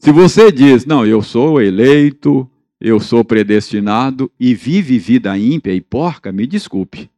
Se 0.00 0.10
você 0.10 0.50
diz, 0.50 0.84
não, 0.84 1.06
eu 1.06 1.22
sou 1.22 1.62
eleito, 1.62 2.50
eu 2.80 2.98
sou 2.98 3.24
predestinado 3.24 4.28
e 4.38 4.52
vive 4.52 4.98
vida 4.98 5.38
ímpia 5.38 5.72
e 5.72 5.80
porca, 5.80 6.32
me 6.32 6.44
desculpe. 6.44 7.08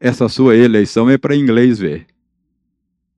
Essa 0.00 0.26
sua 0.30 0.56
eleição 0.56 1.10
é 1.10 1.18
para 1.18 1.36
inglês 1.36 1.78
ver. 1.78 2.06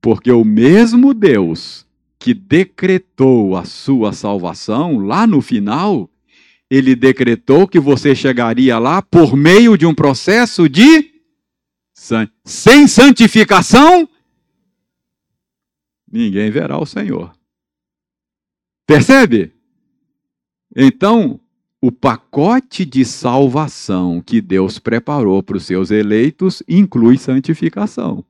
Porque 0.01 0.29
o 0.29 0.43
mesmo 0.43 1.13
Deus 1.13 1.87
que 2.19 2.33
decretou 2.33 3.55
a 3.55 3.63
sua 3.63 4.11
salvação, 4.11 4.99
lá 4.99 5.25
no 5.25 5.39
final, 5.39 6.09
ele 6.69 6.97
decretou 6.97 7.65
que 7.65 7.79
você 7.79 8.13
chegaria 8.13 8.77
lá 8.77 9.01
por 9.01 9.37
meio 9.37 9.77
de 9.77 9.85
um 9.85 9.95
processo 9.95 10.67
de 10.67 11.13
sem 12.43 12.87
santificação, 12.87 14.07
ninguém 16.11 16.49
verá 16.49 16.79
o 16.79 16.85
Senhor. 16.85 17.31
Percebe? 18.85 19.53
Então, 20.75 21.39
o 21.81 21.91
pacote 21.91 22.85
de 22.85 23.05
salvação 23.05 24.21
que 24.21 24.41
Deus 24.41 24.79
preparou 24.79 25.43
para 25.43 25.57
os 25.57 25.65
seus 25.65 25.91
eleitos 25.91 26.63
inclui 26.67 27.17
santificação. 27.17 28.25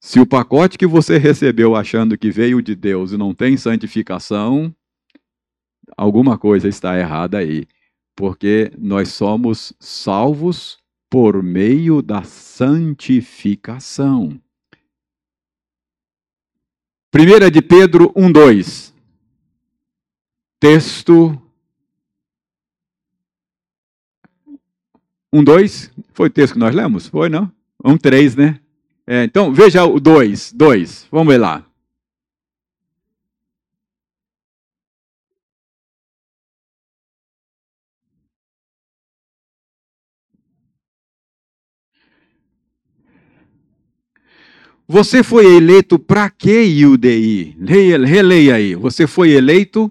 Se 0.00 0.18
o 0.20 0.26
pacote 0.26 0.78
que 0.78 0.86
você 0.86 1.18
recebeu 1.18 1.74
achando 1.74 2.16
que 2.16 2.30
veio 2.30 2.62
de 2.62 2.74
Deus 2.74 3.12
e 3.12 3.16
não 3.16 3.34
tem 3.34 3.56
santificação, 3.56 4.74
alguma 5.96 6.38
coisa 6.38 6.68
está 6.68 6.96
errada 6.98 7.38
aí, 7.38 7.66
porque 8.14 8.70
nós 8.78 9.08
somos 9.08 9.72
salvos 9.78 10.78
por 11.10 11.42
meio 11.42 12.00
da 12.02 12.22
santificação. 12.22 14.40
1 17.18 17.50
de 17.50 17.62
Pedro 17.62 18.12
1:2. 18.14 18.92
Texto 20.60 21.40
1:2, 25.32 25.90
foi 26.14 26.28
o 26.28 26.30
texto 26.30 26.54
que 26.54 26.58
nós 26.58 26.74
lemos? 26.74 27.08
Foi, 27.08 27.28
não? 27.28 27.50
1:3, 27.84 28.36
né? 28.36 28.60
É, 29.06 29.24
então, 29.24 29.52
veja 29.52 29.84
o 29.84 30.00
2, 30.00 30.52
2. 30.52 31.06
Vamos 31.10 31.32
ver 31.32 31.38
lá. 31.38 31.65
Você 44.88 45.22
foi 45.22 45.56
eleito 45.56 45.98
para 45.98 46.30
quê? 46.30 46.62
Leia, 47.58 48.04
releia 48.04 48.54
aí. 48.54 48.74
Você 48.76 49.06
foi 49.06 49.30
eleito 49.30 49.90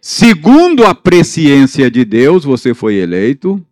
segundo 0.00 0.84
a 0.84 0.94
presciência 0.94 1.88
de 1.88 2.04
Deus, 2.04 2.44
você 2.44 2.74
foi 2.74 2.96
eleito. 2.96 3.64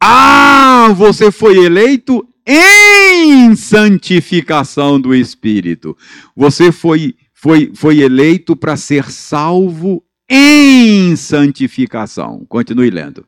Ah, 0.00 0.88
você 0.96 1.30
foi 1.30 1.58
eleito 1.58 2.26
em 2.46 3.54
santificação 3.54 4.98
do 4.98 5.14
Espírito. 5.14 5.96
Você 6.34 6.72
foi, 6.72 7.14
foi, 7.32 7.72
foi 7.74 8.00
eleito 8.00 8.56
para 8.56 8.76
ser 8.76 9.10
salvo 9.10 10.02
em 10.28 11.14
santificação. 11.14 12.44
Continue 12.48 12.90
lendo. 12.90 13.26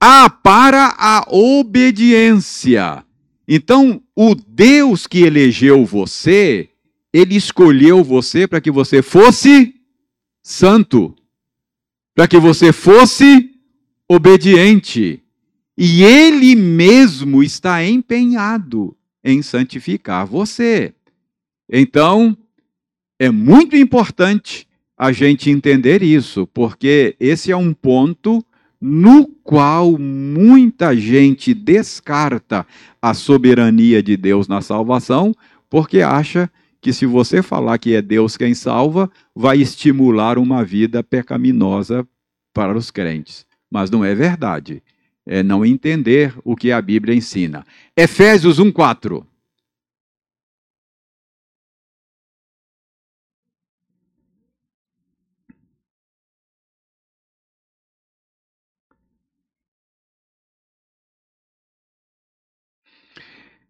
Ah, 0.00 0.30
para 0.30 0.94
a 0.98 1.26
obediência. 1.28 3.04
Então, 3.46 4.02
o 4.14 4.34
Deus 4.34 5.06
que 5.06 5.22
elegeu 5.22 5.84
você, 5.84 6.68
ele 7.12 7.34
escolheu 7.34 8.04
você 8.04 8.46
para 8.46 8.60
que 8.60 8.70
você 8.70 9.02
fosse 9.02 9.74
santo, 10.42 11.16
para 12.14 12.28
que 12.28 12.38
você 12.38 12.72
fosse 12.72 13.50
obediente. 14.08 15.22
E 15.76 16.02
ele 16.02 16.54
mesmo 16.54 17.42
está 17.42 17.84
empenhado 17.84 18.96
em 19.24 19.42
santificar 19.42 20.26
você. 20.26 20.94
Então, 21.70 22.36
é 23.18 23.30
muito 23.30 23.76
importante 23.76 24.66
a 24.96 25.12
gente 25.12 25.50
entender 25.50 26.02
isso, 26.02 26.46
porque 26.48 27.16
esse 27.20 27.52
é 27.52 27.56
um 27.56 27.72
ponto 27.72 28.44
no 28.80 29.26
qual 29.42 29.98
muita 29.98 30.96
gente 30.96 31.52
descarta 31.52 32.66
a 33.02 33.12
soberania 33.12 34.02
de 34.02 34.16
Deus 34.16 34.46
na 34.46 34.60
salvação, 34.60 35.34
porque 35.68 36.00
acha 36.00 36.50
que 36.80 36.92
se 36.92 37.04
você 37.06 37.42
falar 37.42 37.78
que 37.78 37.94
é 37.94 38.02
Deus 38.02 38.36
quem 38.36 38.54
salva, 38.54 39.10
vai 39.34 39.58
estimular 39.58 40.38
uma 40.38 40.64
vida 40.64 41.02
pecaminosa 41.02 42.06
para 42.54 42.76
os 42.76 42.90
crentes. 42.90 43.44
Mas 43.70 43.90
não 43.90 44.04
é 44.04 44.14
verdade. 44.14 44.82
É 45.26 45.42
não 45.42 45.64
entender 45.64 46.34
o 46.44 46.56
que 46.56 46.72
a 46.72 46.80
Bíblia 46.80 47.14
ensina. 47.14 47.64
Efésios 47.96 48.58
1:4. 48.58 49.26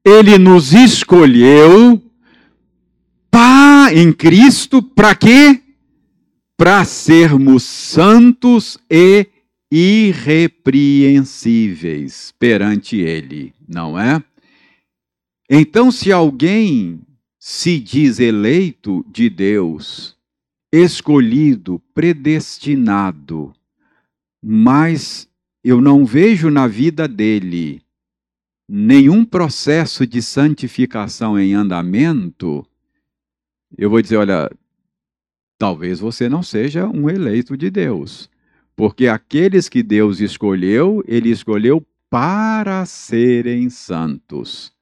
Ele 0.08 0.38
nos 0.38 0.72
escolheu 0.72 2.02
pá, 3.30 3.90
em 3.92 4.10
Cristo 4.10 4.82
para 4.82 5.14
quê? 5.14 5.60
Para 6.56 6.82
sermos 6.86 7.62
santos 7.62 8.78
e 8.90 9.26
irrepreensíveis 9.70 12.32
perante 12.38 12.96
Ele, 12.96 13.52
não 13.68 13.98
é? 13.98 14.24
Então, 15.50 15.90
se 15.90 16.10
alguém 16.10 17.02
se 17.38 17.78
diz 17.78 18.18
eleito 18.18 19.04
de 19.12 19.28
Deus, 19.28 20.16
escolhido, 20.72 21.82
predestinado, 21.92 23.52
mas 24.42 25.28
eu 25.62 25.82
não 25.82 26.06
vejo 26.06 26.48
na 26.48 26.66
vida 26.66 27.06
dele 27.06 27.82
nenhum 28.68 29.24
processo 29.24 30.06
de 30.06 30.20
santificação 30.20 31.38
em 31.38 31.54
andamento, 31.54 32.66
eu 33.76 33.88
vou 33.88 34.02
dizer: 34.02 34.16
olha, 34.16 34.50
talvez 35.58 35.98
você 35.98 36.28
não 36.28 36.42
seja 36.42 36.86
um 36.86 37.08
eleito 37.08 37.56
de 37.56 37.70
Deus. 37.70 38.28
Porque 38.76 39.08
aqueles 39.08 39.68
que 39.68 39.82
Deus 39.82 40.20
escolheu, 40.20 41.02
ele 41.08 41.30
escolheu 41.30 41.84
para 42.08 42.86
serem 42.86 43.68
santos. 43.68 44.72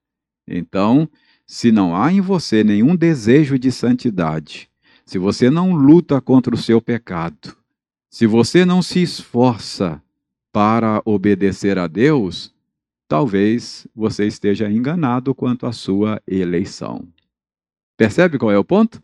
Então, 0.46 1.08
se 1.46 1.72
não 1.72 1.96
há 1.96 2.12
em 2.12 2.20
você 2.20 2.62
nenhum 2.62 2.94
desejo 2.94 3.58
de 3.58 3.72
santidade, 3.72 4.68
se 5.04 5.18
você 5.18 5.48
não 5.48 5.72
luta 5.72 6.20
contra 6.20 6.54
o 6.54 6.58
seu 6.58 6.80
pecado, 6.80 7.56
se 8.10 8.26
você 8.26 8.64
não 8.64 8.82
se 8.82 9.00
esforça 9.00 10.02
para 10.52 11.00
obedecer 11.04 11.78
a 11.78 11.86
Deus, 11.86 12.52
talvez 13.08 13.86
você 13.94 14.26
esteja 14.26 14.70
enganado 14.70 15.34
quanto 15.34 15.66
à 15.66 15.72
sua 15.72 16.20
eleição. 16.26 17.06
Percebe 17.96 18.38
qual 18.38 18.52
é 18.52 18.58
o 18.58 18.64
ponto? 18.64 19.02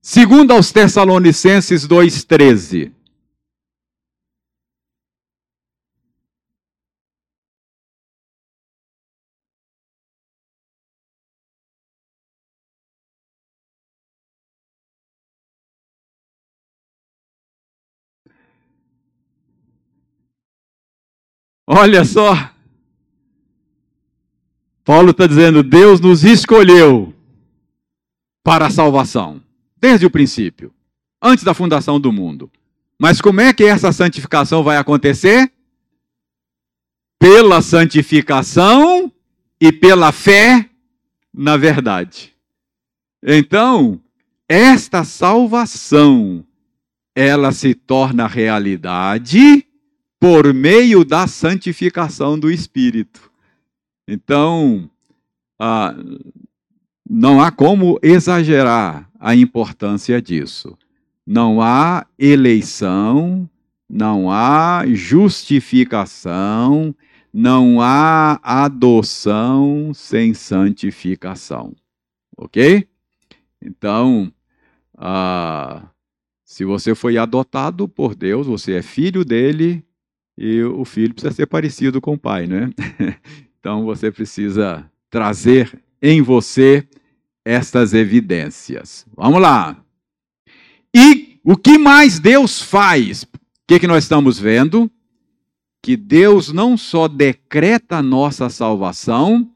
Segundo 0.00 0.52
aos 0.52 0.72
Tessalonicenses 0.72 1.86
2:13. 1.86 2.92
Olha 21.66 22.04
só, 22.04 22.53
Paulo 24.84 25.10
está 25.10 25.26
dizendo: 25.26 25.62
Deus 25.62 26.00
nos 26.00 26.24
escolheu 26.24 27.14
para 28.42 28.66
a 28.66 28.70
salvação, 28.70 29.40
desde 29.80 30.04
o 30.04 30.10
princípio, 30.10 30.72
antes 31.20 31.42
da 31.42 31.54
fundação 31.54 31.98
do 31.98 32.12
mundo. 32.12 32.50
Mas 32.98 33.20
como 33.20 33.40
é 33.40 33.52
que 33.52 33.64
essa 33.64 33.90
santificação 33.90 34.62
vai 34.62 34.76
acontecer? 34.76 35.50
Pela 37.18 37.62
santificação 37.62 39.10
e 39.60 39.72
pela 39.72 40.12
fé 40.12 40.68
na 41.32 41.56
verdade. 41.56 42.32
Então, 43.22 44.00
esta 44.48 45.02
salvação, 45.02 46.46
ela 47.14 47.50
se 47.50 47.74
torna 47.74 48.26
realidade 48.26 49.66
por 50.20 50.52
meio 50.54 51.04
da 51.04 51.26
santificação 51.26 52.38
do 52.38 52.50
Espírito. 52.50 53.33
Então, 54.06 54.90
ah, 55.58 55.96
não 57.08 57.40
há 57.40 57.50
como 57.50 57.98
exagerar 58.02 59.10
a 59.18 59.34
importância 59.34 60.20
disso. 60.20 60.76
Não 61.26 61.62
há 61.62 62.06
eleição, 62.18 63.48
não 63.88 64.30
há 64.30 64.84
justificação, 64.88 66.94
não 67.32 67.80
há 67.80 68.38
adoção 68.42 69.92
sem 69.94 70.34
santificação. 70.34 71.74
Ok? 72.36 72.86
Então, 73.62 74.30
ah, 74.96 75.88
se 76.44 76.64
você 76.64 76.94
foi 76.94 77.18
adotado 77.18 77.88
por 77.88 78.14
Deus, 78.14 78.46
você 78.46 78.74
é 78.74 78.82
filho 78.82 79.24
dele, 79.24 79.84
e 80.36 80.62
o 80.62 80.84
filho 80.84 81.14
precisa 81.14 81.34
ser 81.34 81.46
parecido 81.46 82.00
com 82.00 82.14
o 82.14 82.18
pai, 82.18 82.46
né? 82.46 82.70
então 83.64 83.82
você 83.82 84.12
precisa 84.12 84.84
trazer 85.08 85.82
em 86.02 86.20
você 86.20 86.86
estas 87.42 87.94
evidências. 87.94 89.06
Vamos 89.16 89.40
lá. 89.40 89.82
E 90.94 91.40
o 91.42 91.56
que 91.56 91.78
mais 91.78 92.18
Deus 92.18 92.60
faz? 92.60 93.22
O 93.22 93.28
que, 93.66 93.80
que 93.80 93.86
nós 93.86 94.04
estamos 94.04 94.38
vendo? 94.38 94.90
Que 95.82 95.96
Deus 95.96 96.52
não 96.52 96.76
só 96.76 97.08
decreta 97.08 97.96
a 97.96 98.02
nossa 98.02 98.50
salvação, 98.50 99.50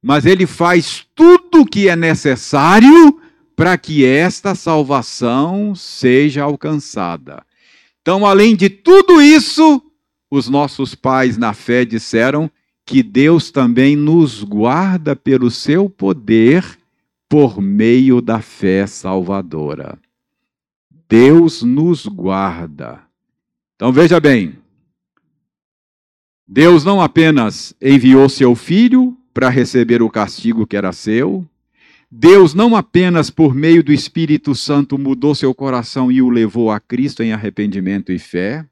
mas 0.00 0.24
Ele 0.24 0.46
faz 0.46 1.06
tudo 1.14 1.60
o 1.60 1.66
que 1.66 1.90
é 1.90 1.94
necessário 1.94 3.20
para 3.54 3.76
que 3.76 4.02
esta 4.02 4.54
salvação 4.54 5.74
seja 5.74 6.42
alcançada. 6.42 7.44
Então, 8.00 8.24
além 8.24 8.56
de 8.56 8.70
tudo 8.70 9.20
isso, 9.20 9.82
os 10.30 10.48
nossos 10.48 10.94
pais 10.94 11.36
na 11.36 11.52
fé 11.52 11.84
disseram 11.84 12.50
que 12.84 13.02
Deus 13.02 13.50
também 13.50 13.96
nos 13.96 14.42
guarda 14.42 15.14
pelo 15.14 15.50
seu 15.50 15.88
poder 15.88 16.78
por 17.28 17.60
meio 17.60 18.20
da 18.20 18.40
fé 18.40 18.86
salvadora. 18.86 19.98
Deus 21.08 21.62
nos 21.62 22.06
guarda. 22.06 23.00
Então 23.76 23.92
veja 23.92 24.20
bem, 24.20 24.56
Deus 26.46 26.84
não 26.84 27.00
apenas 27.00 27.74
enviou 27.80 28.28
seu 28.28 28.54
filho 28.54 29.16
para 29.32 29.48
receber 29.48 30.02
o 30.02 30.10
castigo 30.10 30.66
que 30.66 30.76
era 30.76 30.92
seu, 30.92 31.46
Deus 32.10 32.52
não 32.52 32.76
apenas 32.76 33.30
por 33.30 33.54
meio 33.54 33.82
do 33.82 33.90
Espírito 33.90 34.54
Santo 34.54 34.98
mudou 34.98 35.34
seu 35.34 35.54
coração 35.54 36.12
e 36.12 36.20
o 36.20 36.28
levou 36.28 36.70
a 36.70 36.78
Cristo 36.78 37.22
em 37.22 37.32
arrependimento 37.32 38.12
e 38.12 38.18
fé. 38.18 38.66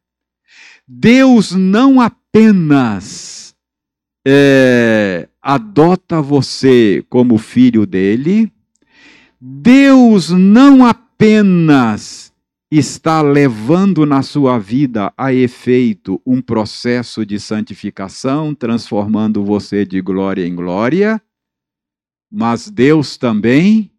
Deus 0.87 1.53
não 1.53 2.03
apenas 2.03 3.50
é, 4.27 5.29
adota 5.41 6.21
você 6.21 7.05
como 7.09 7.39
filho 7.39 7.87
dele, 7.87 8.53
Deus 9.41 10.31
não 10.31 10.85
apenas 10.85 12.31
está 12.71 13.21
levando 13.21 14.07
na 14.07 14.23
sua 14.23 14.59
vida 14.59 15.12
a 15.16 15.33
efeito 15.33 16.21
um 16.25 16.41
processo 16.41 17.27
de 17.27 17.41
santificação, 17.41 18.55
transformando 18.55 19.45
você 19.45 19.85
de 19.85 20.01
glória 20.01 20.47
em 20.47 20.55
glória, 20.55 21.21
mas 22.31 22.71
Deus 22.71 23.16
também 23.16 23.91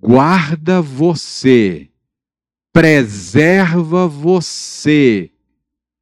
guarda 0.00 0.82
você, 0.82 1.88
preserva 2.72 4.08
você 4.08 5.30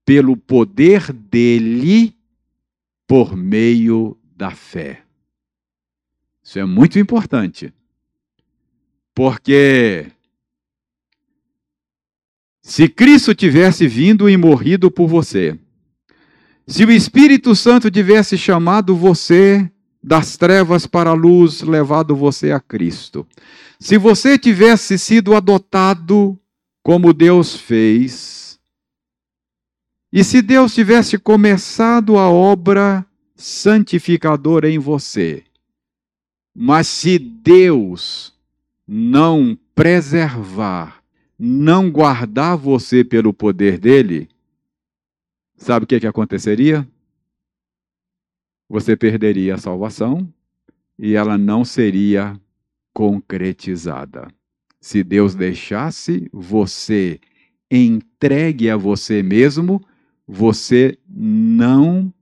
pelo 0.06 0.36
poder 0.36 1.12
dele 1.12 2.13
por 3.06 3.36
meio 3.36 4.16
da 4.36 4.50
fé. 4.50 5.02
Isso 6.42 6.58
é 6.58 6.64
muito 6.64 6.98
importante. 6.98 7.72
Porque 9.14 10.06
se 12.60 12.88
Cristo 12.88 13.34
tivesse 13.34 13.86
vindo 13.86 14.28
e 14.28 14.36
morrido 14.36 14.90
por 14.90 15.06
você, 15.06 15.58
se 16.66 16.84
o 16.84 16.90
Espírito 16.90 17.54
Santo 17.54 17.90
tivesse 17.90 18.36
chamado 18.38 18.96
você 18.96 19.70
das 20.02 20.36
trevas 20.36 20.86
para 20.86 21.10
a 21.10 21.14
luz, 21.14 21.62
levado 21.62 22.14
você 22.14 22.52
a 22.52 22.60
Cristo. 22.60 23.26
Se 23.78 23.96
você 23.96 24.38
tivesse 24.38 24.98
sido 24.98 25.34
adotado 25.34 26.38
como 26.82 27.14
Deus 27.14 27.54
fez, 27.54 28.43
e 30.14 30.22
se 30.22 30.40
Deus 30.40 30.72
tivesse 30.72 31.18
começado 31.18 32.16
a 32.16 32.30
obra 32.30 33.04
santificadora 33.34 34.70
em 34.70 34.78
você, 34.78 35.42
mas 36.54 36.86
se 36.86 37.18
Deus 37.18 38.32
não 38.86 39.58
preservar, 39.74 41.02
não 41.36 41.90
guardar 41.90 42.56
você 42.56 43.02
pelo 43.02 43.34
poder 43.34 43.76
dele, 43.76 44.28
sabe 45.56 45.84
o 45.84 45.86
que, 45.86 45.98
que 45.98 46.06
aconteceria? 46.06 46.88
você 48.68 48.96
perderia 48.96 49.54
a 49.54 49.58
salvação 49.58 50.28
e 50.98 51.14
ela 51.14 51.36
não 51.36 51.64
seria 51.64 52.38
concretizada. 52.92 54.28
Se 54.80 55.02
Deus 55.02 55.34
deixasse 55.34 56.28
você 56.32 57.20
entregue 57.70 58.70
a 58.70 58.76
você 58.76 59.22
mesmo, 59.22 59.80
você 60.26 60.98
não 61.08 62.12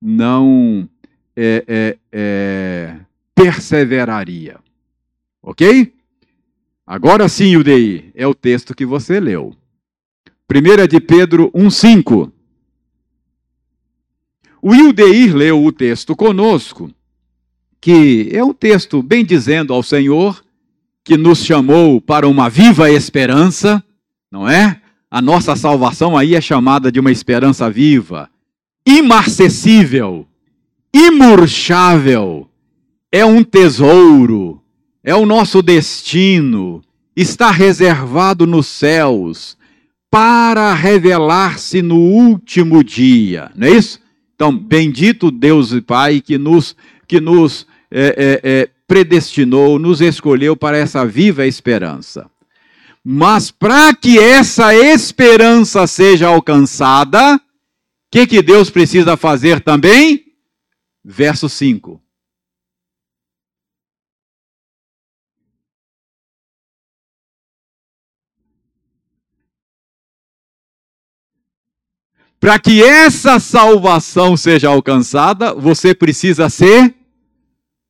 não 0.00 0.88
é, 1.36 1.64
é, 1.66 1.98
é, 2.10 2.96
perseveraria. 3.34 4.58
Ok? 5.40 5.94
Agora 6.84 7.28
sim, 7.28 7.56
UDI, 7.56 8.10
é 8.14 8.26
o 8.26 8.34
texto 8.34 8.74
que 8.74 8.84
você 8.84 9.20
leu. 9.20 9.56
1 10.50 10.86
de 10.88 11.00
Pedro 11.00 11.50
1,5. 11.52 12.32
O 14.60 14.70
Wildeir 14.70 15.34
leu 15.34 15.64
o 15.64 15.72
texto 15.72 16.14
conosco, 16.14 16.90
que 17.80 18.28
é 18.32 18.44
um 18.44 18.52
texto 18.52 19.02
bem 19.02 19.24
dizendo 19.24 19.72
ao 19.72 19.82
Senhor 19.82 20.44
que 21.04 21.16
nos 21.16 21.44
chamou 21.44 22.00
para 22.00 22.28
uma 22.28 22.48
viva 22.48 22.90
esperança, 22.90 23.82
não 24.30 24.48
é? 24.48 24.81
A 25.12 25.20
nossa 25.20 25.54
salvação 25.54 26.16
aí 26.16 26.34
é 26.34 26.40
chamada 26.40 26.90
de 26.90 26.98
uma 26.98 27.12
esperança 27.12 27.68
viva, 27.68 28.30
imarcessível, 28.86 30.26
imurchável, 30.90 32.48
é 33.12 33.22
um 33.22 33.44
tesouro, 33.44 34.62
é 35.04 35.14
o 35.14 35.26
nosso 35.26 35.60
destino, 35.60 36.82
está 37.14 37.50
reservado 37.50 38.46
nos 38.46 38.66
céus 38.66 39.54
para 40.10 40.72
revelar-se 40.72 41.82
no 41.82 41.98
último 41.98 42.82
dia, 42.82 43.50
não 43.54 43.68
é 43.68 43.72
isso? 43.72 44.00
Então, 44.34 44.56
bendito 44.56 45.30
Deus 45.30 45.72
e 45.72 45.82
Pai 45.82 46.22
que 46.22 46.38
nos, 46.38 46.74
que 47.06 47.20
nos 47.20 47.66
é, 47.90 48.40
é, 48.42 48.50
é, 48.50 48.68
predestinou, 48.86 49.78
nos 49.78 50.00
escolheu 50.00 50.56
para 50.56 50.78
essa 50.78 51.04
viva 51.04 51.46
esperança. 51.46 52.31
Mas 53.04 53.50
para 53.50 53.94
que 53.94 54.18
essa 54.18 54.74
esperança 54.74 55.86
seja 55.86 56.28
alcançada, 56.28 57.36
o 57.36 57.40
que, 58.10 58.26
que 58.26 58.42
Deus 58.42 58.70
precisa 58.70 59.16
fazer 59.16 59.60
também? 59.60 60.24
Verso 61.04 61.48
5. 61.48 62.00
Para 72.42 72.58
que 72.58 72.82
essa 72.82 73.38
salvação 73.38 74.36
seja 74.36 74.68
alcançada, 74.68 75.54
você 75.54 75.94
precisa 75.94 76.50
ser 76.50 76.92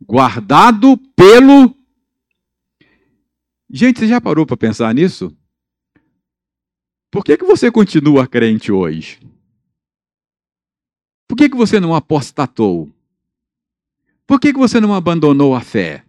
guardado 0.06 0.98
pelo. 1.16 1.74
Gente, 3.74 4.00
você 4.00 4.06
já 4.06 4.20
parou 4.20 4.44
para 4.44 4.54
pensar 4.54 4.94
nisso? 4.94 5.34
Por 7.10 7.24
que, 7.24 7.38
que 7.38 7.44
você 7.44 7.72
continua 7.72 8.28
crente 8.28 8.70
hoje? 8.70 9.18
Por 11.26 11.36
que, 11.36 11.48
que 11.48 11.56
você 11.56 11.80
não 11.80 11.94
apostatou? 11.94 12.92
Por 14.26 14.38
que, 14.38 14.52
que 14.52 14.58
você 14.58 14.78
não 14.78 14.92
abandonou 14.92 15.54
a 15.54 15.62
fé? 15.62 16.04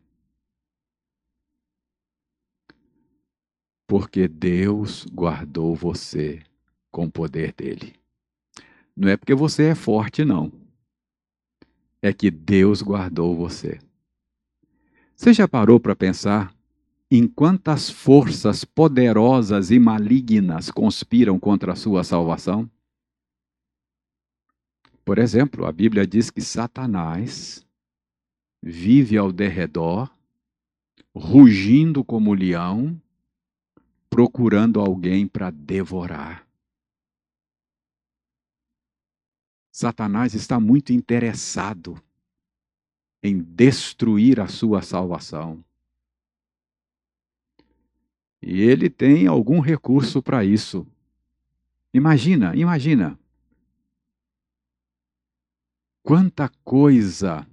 Porque 3.87 4.27
Deus 4.27 5.05
guardou 5.05 5.73
você 5.73 6.43
com 6.91 7.05
o 7.05 7.11
poder 7.11 7.53
dele. 7.53 7.95
Não 8.93 9.07
é 9.07 9.15
porque 9.15 9.33
você 9.33 9.67
é 9.67 9.75
forte, 9.75 10.25
não. 10.25 10.51
É 12.01 12.11
que 12.11 12.29
Deus 12.29 12.81
guardou 12.81 13.33
você. 13.37 13.79
Você 15.15 15.31
já 15.31 15.47
parou 15.47 15.79
para 15.79 15.95
pensar 15.95 16.53
em 17.15 17.27
quantas 17.27 17.91
forças 17.91 18.65
poderosas 18.65 19.69
e 19.69 19.77
malignas 19.77 20.71
conspiram 20.71 21.39
contra 21.39 21.73
a 21.73 21.75
sua 21.75 22.03
salvação? 22.03 22.67
Por 25.05 25.19
exemplo, 25.19 25.67
a 25.67 25.71
Bíblia 25.71 26.07
diz 26.07 26.31
que 26.31 26.41
Satanás 26.41 27.63
vive 28.63 29.15
ao 29.15 29.31
derredor, 29.31 30.09
rugindo 31.15 32.03
como 32.03 32.33
leão, 32.33 32.99
procurando 34.09 34.79
alguém 34.79 35.27
para 35.27 35.51
devorar. 35.51 36.47
Satanás 39.71 40.33
está 40.33 40.59
muito 40.59 40.91
interessado 40.91 42.01
em 43.21 43.37
destruir 43.37 44.39
a 44.39 44.47
sua 44.47 44.81
salvação. 44.81 45.63
E 48.45 48.61
ele 48.61 48.89
tem 48.89 49.25
algum 49.27 49.59
recurso 49.59 50.21
para 50.21 50.43
isso. 50.43 50.85
Imagina, 51.93 52.55
imagina. 52.55 53.17
Quanta 56.03 56.49
coisa 56.63 57.47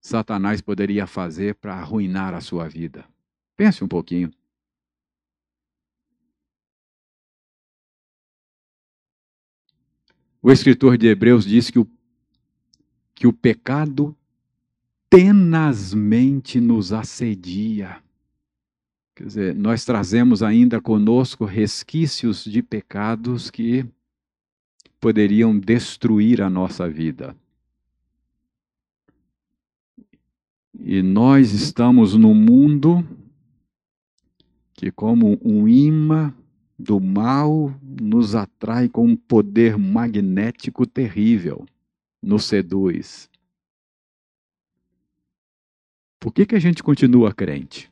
Satanás 0.00 0.60
poderia 0.60 1.06
fazer 1.06 1.54
para 1.54 1.74
arruinar 1.74 2.34
a 2.34 2.40
sua 2.40 2.68
vida. 2.68 3.04
Pense 3.56 3.84
um 3.84 3.88
pouquinho. 3.88 4.32
O 10.42 10.50
escritor 10.50 10.96
de 10.96 11.06
Hebreus 11.06 11.44
diz 11.44 11.70
que 11.70 11.78
o, 11.78 11.86
que 13.14 13.26
o 13.26 13.32
pecado 13.32 14.16
tenazmente 15.10 16.58
nos 16.58 16.92
assedia. 16.92 18.02
Quer 19.20 19.26
dizer, 19.26 19.54
nós 19.54 19.84
trazemos 19.84 20.42
ainda 20.42 20.80
conosco 20.80 21.44
resquícios 21.44 22.42
de 22.42 22.62
pecados 22.62 23.50
que 23.50 23.84
poderiam 24.98 25.58
destruir 25.58 26.40
a 26.40 26.48
nossa 26.48 26.88
vida. 26.88 27.36
E 30.72 31.02
nós 31.02 31.52
estamos 31.52 32.14
num 32.16 32.34
mundo 32.34 33.06
que, 34.72 34.90
como 34.90 35.38
um 35.44 35.68
imã 35.68 36.34
do 36.78 36.98
mal, 36.98 37.78
nos 37.82 38.34
atrai 38.34 38.88
com 38.88 39.04
um 39.04 39.14
poder 39.14 39.76
magnético 39.76 40.86
terrível, 40.86 41.66
nos 42.22 42.46
seduz. 42.46 43.28
Por 46.18 46.32
que, 46.32 46.46
que 46.46 46.54
a 46.54 46.58
gente 46.58 46.82
continua 46.82 47.34
crente? 47.34 47.89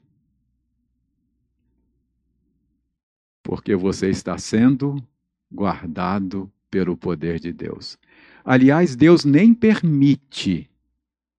Porque 3.49 3.75
você 3.75 4.11
está 4.11 4.37
sendo 4.37 5.03
guardado 5.51 6.53
pelo 6.71 6.95
poder 6.99 7.41
de 7.41 7.51
Deus. 7.51 7.99
Aliás, 8.45 8.95
Deus 8.95 9.25
nem 9.25 9.55
permite, 9.55 10.71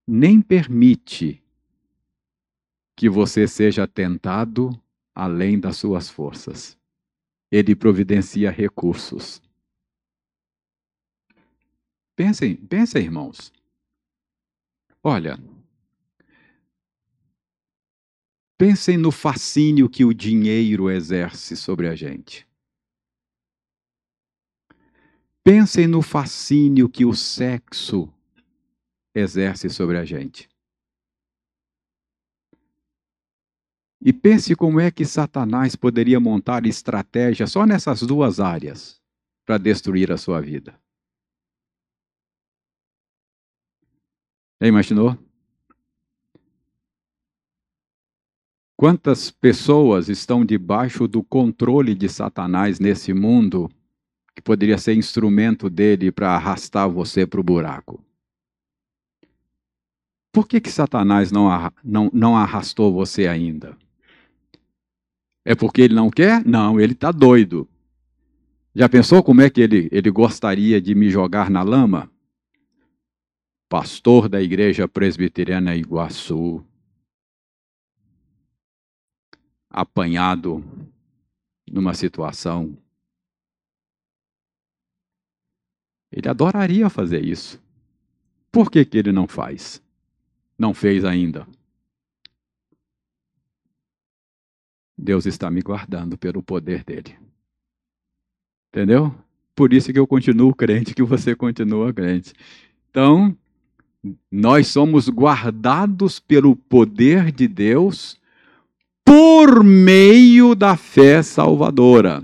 nem 0.04 0.42
permite 0.42 1.40
que 2.96 3.08
você 3.08 3.46
seja 3.46 3.86
tentado 3.86 4.70
além 5.14 5.60
das 5.60 5.76
suas 5.76 6.10
forças. 6.10 6.76
Ele 7.48 7.76
providencia 7.76 8.50
recursos. 8.50 9.40
Pensem, 12.16 12.56
pensem, 12.56 13.04
irmãos. 13.04 13.52
Olha, 15.00 15.38
pensem 18.60 18.98
no 18.98 19.10
fascínio 19.10 19.88
que 19.88 20.04
o 20.04 20.12
dinheiro 20.12 20.90
exerce 20.90 21.56
sobre 21.56 21.88
a 21.88 21.94
gente. 21.94 22.46
Pensem 25.42 25.86
no 25.86 26.02
fascínio 26.02 26.86
que 26.86 27.06
o 27.06 27.14
sexo 27.14 28.12
exerce 29.14 29.70
sobre 29.70 29.96
a 29.96 30.04
gente. 30.04 30.46
E 33.98 34.12
pense 34.12 34.54
como 34.54 34.78
é 34.78 34.90
que 34.90 35.06
Satanás 35.06 35.74
poderia 35.74 36.20
montar 36.20 36.66
estratégia 36.66 37.46
só 37.46 37.64
nessas 37.64 38.02
duas 38.02 38.40
áreas 38.40 39.00
para 39.46 39.56
destruir 39.56 40.12
a 40.12 40.18
sua 40.18 40.38
vida. 40.38 40.78
Já 44.60 44.68
imaginou? 44.68 45.29
Quantas 48.80 49.30
pessoas 49.30 50.08
estão 50.08 50.42
debaixo 50.42 51.06
do 51.06 51.22
controle 51.22 51.94
de 51.94 52.08
Satanás 52.08 52.80
nesse 52.80 53.12
mundo 53.12 53.70
que 54.34 54.40
poderia 54.40 54.78
ser 54.78 54.94
instrumento 54.94 55.68
dele 55.68 56.10
para 56.10 56.30
arrastar 56.30 56.88
você 56.88 57.26
para 57.26 57.40
o 57.40 57.42
buraco? 57.42 58.02
Por 60.32 60.48
que, 60.48 60.62
que 60.62 60.70
Satanás 60.70 61.30
não, 61.30 61.46
não, 61.84 62.10
não 62.10 62.34
arrastou 62.34 62.90
você 62.90 63.26
ainda? 63.26 63.76
É 65.44 65.54
porque 65.54 65.82
ele 65.82 65.94
não 65.94 66.08
quer? 66.08 66.42
Não, 66.46 66.80
ele 66.80 66.94
está 66.94 67.12
doido. 67.12 67.68
Já 68.74 68.88
pensou 68.88 69.22
como 69.22 69.42
é 69.42 69.50
que 69.50 69.60
ele, 69.60 69.90
ele 69.92 70.10
gostaria 70.10 70.80
de 70.80 70.94
me 70.94 71.10
jogar 71.10 71.50
na 71.50 71.62
lama? 71.62 72.10
Pastor 73.68 74.26
da 74.26 74.40
Igreja 74.40 74.88
Presbiteriana 74.88 75.76
Iguaçu, 75.76 76.64
apanhado 79.70 80.64
numa 81.70 81.94
situação. 81.94 82.76
Ele 86.10 86.28
adoraria 86.28 86.90
fazer 86.90 87.24
isso. 87.24 87.62
Por 88.50 88.68
que, 88.68 88.84
que 88.84 88.98
ele 88.98 89.12
não 89.12 89.28
faz? 89.28 89.80
Não 90.58 90.74
fez 90.74 91.04
ainda. 91.04 91.46
Deus 94.98 95.24
está 95.24 95.50
me 95.50 95.62
guardando 95.62 96.18
pelo 96.18 96.42
poder 96.42 96.84
dele. 96.84 97.16
Entendeu? 98.68 99.14
Por 99.54 99.72
isso 99.72 99.92
que 99.92 99.98
eu 99.98 100.06
continuo 100.06 100.54
crente, 100.54 100.94
que 100.94 101.02
você 101.02 101.34
continua 101.34 101.92
crente. 101.92 102.34
Então, 102.90 103.36
nós 104.30 104.66
somos 104.66 105.08
guardados 105.08 106.18
pelo 106.18 106.56
poder 106.56 107.30
de 107.30 107.46
Deus 107.46 108.20
por 109.10 109.64
meio 109.64 110.54
da 110.54 110.76
fé 110.76 111.20
salvadora. 111.20 112.22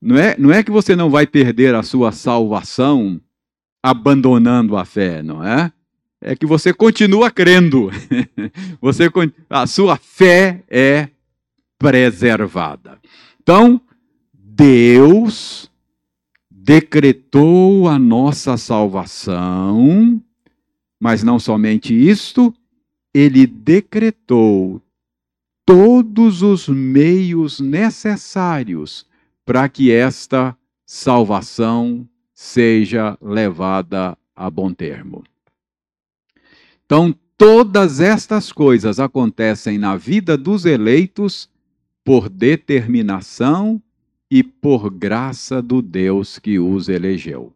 Não 0.00 0.16
é, 0.16 0.36
não 0.38 0.52
é 0.52 0.62
que 0.62 0.70
você 0.70 0.94
não 0.94 1.10
vai 1.10 1.26
perder 1.26 1.74
a 1.74 1.82
sua 1.82 2.12
salvação 2.12 3.20
abandonando 3.82 4.76
a 4.76 4.84
fé, 4.84 5.24
não 5.24 5.44
é? 5.44 5.72
É 6.20 6.36
que 6.36 6.46
você 6.46 6.72
continua 6.72 7.32
crendo. 7.32 7.90
você, 8.80 9.10
a 9.48 9.66
sua 9.66 9.96
fé 9.96 10.62
é 10.70 11.08
preservada. 11.76 13.00
Então, 13.42 13.80
Deus 14.32 15.68
decretou 16.48 17.88
a 17.88 17.98
nossa 17.98 18.56
salvação, 18.56 20.22
mas 21.00 21.24
não 21.24 21.40
somente 21.40 21.92
isto, 21.92 22.54
ele 23.12 23.48
decretou 23.48 24.80
todos 25.72 26.42
os 26.42 26.68
meios 26.68 27.60
necessários 27.60 29.06
para 29.46 29.68
que 29.68 29.92
esta 29.92 30.56
salvação 30.84 32.08
seja 32.34 33.16
levada 33.22 34.18
a 34.34 34.50
bom 34.50 34.72
termo. 34.72 35.22
Então, 36.84 37.14
todas 37.38 38.00
estas 38.00 38.50
coisas 38.50 38.98
acontecem 38.98 39.78
na 39.78 39.96
vida 39.96 40.36
dos 40.36 40.64
eleitos 40.64 41.48
por 42.04 42.28
determinação 42.28 43.80
e 44.28 44.42
por 44.42 44.90
graça 44.90 45.62
do 45.62 45.80
Deus 45.80 46.40
que 46.40 46.58
os 46.58 46.88
elegeu. 46.88 47.52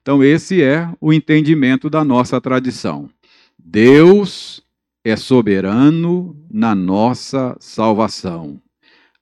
Então, 0.00 0.20
esse 0.20 0.60
é 0.60 0.92
o 1.00 1.12
entendimento 1.12 1.88
da 1.88 2.02
nossa 2.02 2.40
tradição. 2.40 3.08
Deus 3.56 4.61
é 5.04 5.16
soberano 5.16 6.36
na 6.50 6.74
nossa 6.74 7.56
salvação. 7.60 8.60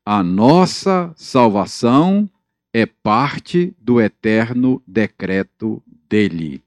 A 0.04 0.22
nossa 0.22 1.12
salvação 1.16 2.28
é 2.72 2.86
parte 2.86 3.74
do 3.80 4.00
eterno 4.00 4.82
decreto 4.86 5.82
dele. 6.08 6.62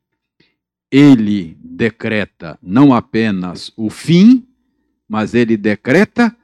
ele 0.92 1.58
decreta 1.64 2.60
não 2.62 2.94
apenas 2.94 3.74
o 3.76 3.90
fim, 3.90 4.48
mas 5.10 5.34
ele 5.34 5.58
decreta 5.58 6.36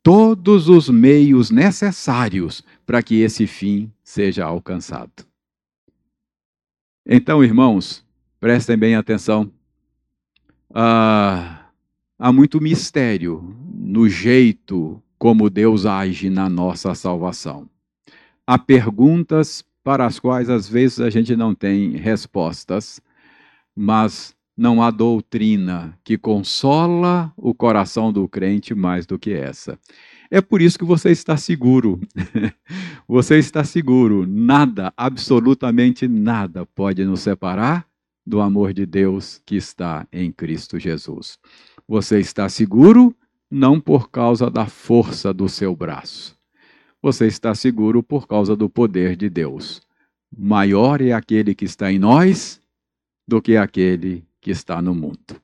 todos 0.00 0.68
os 0.68 0.88
meios 0.88 1.50
necessários 1.50 2.62
para 2.86 3.02
que 3.02 3.16
esse 3.16 3.48
fim 3.48 3.92
seja 4.04 4.44
alcançado. 4.44 5.26
Então, 7.04 7.42
irmãos, 7.42 8.06
prestem 8.38 8.76
bem 8.76 8.94
atenção. 8.94 9.50
Ah, 10.72 11.55
há 12.18 12.32
muito 12.32 12.60
mistério 12.60 13.54
no 13.74 14.08
jeito 14.08 15.02
como 15.18 15.50
Deus 15.50 15.86
age 15.86 16.30
na 16.30 16.48
nossa 16.48 16.94
salvação. 16.94 17.68
Há 18.46 18.58
perguntas 18.58 19.64
para 19.82 20.06
as 20.06 20.18
quais 20.18 20.50
às 20.50 20.68
vezes 20.68 21.00
a 21.00 21.10
gente 21.10 21.36
não 21.36 21.54
tem 21.54 21.96
respostas, 21.96 23.00
mas 23.74 24.34
não 24.56 24.82
há 24.82 24.90
doutrina 24.90 25.98
que 26.02 26.16
consola 26.16 27.32
o 27.36 27.54
coração 27.54 28.12
do 28.12 28.26
crente 28.28 28.74
mais 28.74 29.06
do 29.06 29.18
que 29.18 29.32
essa. 29.32 29.78
É 30.30 30.40
por 30.40 30.60
isso 30.60 30.78
que 30.78 30.84
você 30.84 31.10
está 31.10 31.36
seguro. 31.36 32.00
você 33.06 33.38
está 33.38 33.62
seguro. 33.62 34.26
Nada, 34.26 34.92
absolutamente 34.96 36.08
nada, 36.08 36.66
pode 36.66 37.04
nos 37.04 37.20
separar 37.20 37.86
do 38.26 38.40
amor 38.40 38.72
de 38.72 38.84
Deus 38.84 39.40
que 39.46 39.56
está 39.56 40.06
em 40.12 40.32
Cristo 40.32 40.78
Jesus. 40.78 41.38
Você 41.86 42.18
está 42.18 42.48
seguro 42.48 43.14
não 43.50 43.80
por 43.80 44.10
causa 44.10 44.50
da 44.50 44.66
força 44.66 45.32
do 45.32 45.48
seu 45.48 45.74
braço 45.76 46.36
você 47.06 47.28
está 47.28 47.54
seguro 47.54 48.02
por 48.02 48.26
causa 48.26 48.56
do 48.56 48.68
poder 48.68 49.14
de 49.14 49.30
Deus. 49.30 49.80
Maior 50.36 51.00
é 51.00 51.12
aquele 51.12 51.54
que 51.54 51.64
está 51.64 51.92
em 51.92 52.00
nós 52.00 52.60
do 53.28 53.40
que 53.40 53.56
aquele 53.56 54.24
que 54.40 54.50
está 54.50 54.82
no 54.82 54.92
mundo. 54.92 55.40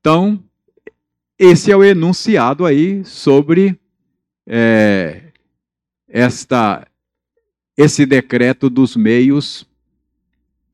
Então, 0.00 0.42
esse 1.38 1.70
é 1.70 1.76
o 1.76 1.84
enunciado 1.84 2.64
aí 2.64 3.04
sobre 3.04 3.78
é, 4.46 5.32
esta, 6.08 6.86
esse 7.76 8.06
decreto 8.06 8.70
dos 8.70 8.96
meios 8.96 9.66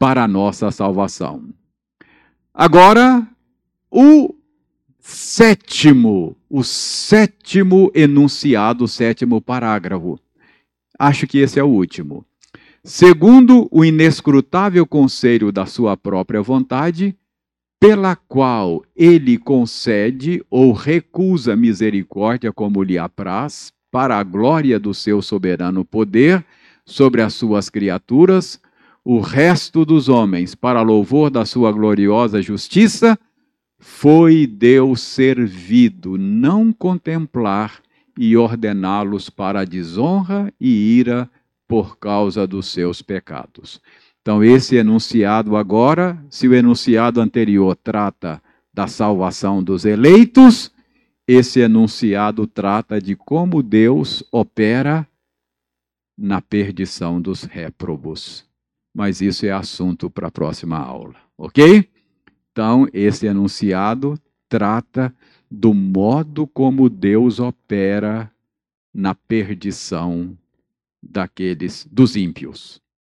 para 0.03 0.25
a 0.25 0.27
nossa 0.27 0.73
salvação. 0.73 1.45
Agora, 2.53 3.25
o 3.89 4.35
sétimo, 4.99 6.37
o 6.51 6.65
sétimo 6.65 7.89
enunciado, 7.95 8.83
o 8.83 8.89
sétimo 8.89 9.41
parágrafo. 9.41 10.19
Acho 10.99 11.25
que 11.25 11.39
esse 11.39 11.61
é 11.61 11.63
o 11.63 11.69
último. 11.69 12.27
Segundo 12.83 13.69
o 13.71 13.85
inescrutável 13.85 14.85
conselho 14.85 15.53
da 15.53 15.67
sua 15.67 15.97
própria 15.97 16.43
vontade, 16.43 17.17
pela 17.79 18.17
qual 18.17 18.83
ele 18.97 19.39
concede 19.39 20.45
ou 20.51 20.73
recusa 20.73 21.55
misericórdia 21.55 22.53
como 22.53 22.83
lhe 22.83 22.99
apraz, 22.99 23.73
para 23.89 24.19
a 24.19 24.25
glória 24.25 24.81
do 24.81 24.93
seu 24.93 25.23
soberano 25.23 25.85
poder 25.85 26.45
sobre 26.85 27.23
as 27.23 27.35
suas 27.35 27.71
criaturas, 27.71 28.61
o 29.05 29.21
resto 29.21 29.85
dos 29.85 30.09
homens, 30.09 30.55
para 30.55 30.83
louvor 30.83 31.31
da 31.31 31.45
sua 31.45 31.73
gloriosa 31.73 32.41
justiça, 32.41 33.19
foi 33.79 34.47
Deus 34.47 35.01
servido, 35.01 36.17
não 36.17 36.73
contemplar 36.73 37.83
e 38.17 38.37
ordená-los 38.37 39.29
para 39.29 39.61
a 39.61 39.65
desonra 39.65 40.53
e 40.61 40.99
ira 40.99 41.29
por 41.67 41.99
causa 41.99 42.47
dos 42.47 42.67
seus 42.67 43.03
pecados. 43.03 43.81
Então, 44.21 44.45
esse 44.45 44.77
enunciado 44.77 45.57
agora, 45.57 46.23
se 46.31 46.47
o 46.47 46.55
enunciado 46.55 47.21
anterior 47.21 47.75
trata 47.75 48.41
da 48.73 48.87
salvação 48.87 49.63
dos 49.63 49.85
eleitos, 49.85 50.71
esse 51.27 51.59
enunciado 51.59 52.47
trata 52.47 53.01
de 53.01 53.17
como 53.17 53.63
Deus 53.65 54.23
opera 54.31 55.07
na 56.17 56.41
perdição 56.41 57.21
dos 57.21 57.43
réprobos. 57.43 58.52
Mas 58.95 59.20
isso 59.20 59.47
é 59.47 59.51
assunto 59.51 60.11
para 60.11 60.28
a 60.28 60.30
próxima 60.30 60.76
aula, 60.76 61.16
ok? 61.38 61.88
Então, 62.51 62.86
esse 62.93 63.26
enunciado 63.26 64.18
trata 64.49 65.14
do 65.51 65.72
modo 65.72 66.47
como 66.47 66.90
Deus 66.90 67.40
opera 67.40 68.30
na 68.93 69.14
perdição 69.14 70.36
daqueles 71.03 71.88
dos 71.90 72.16
ímpios. 72.16 72.82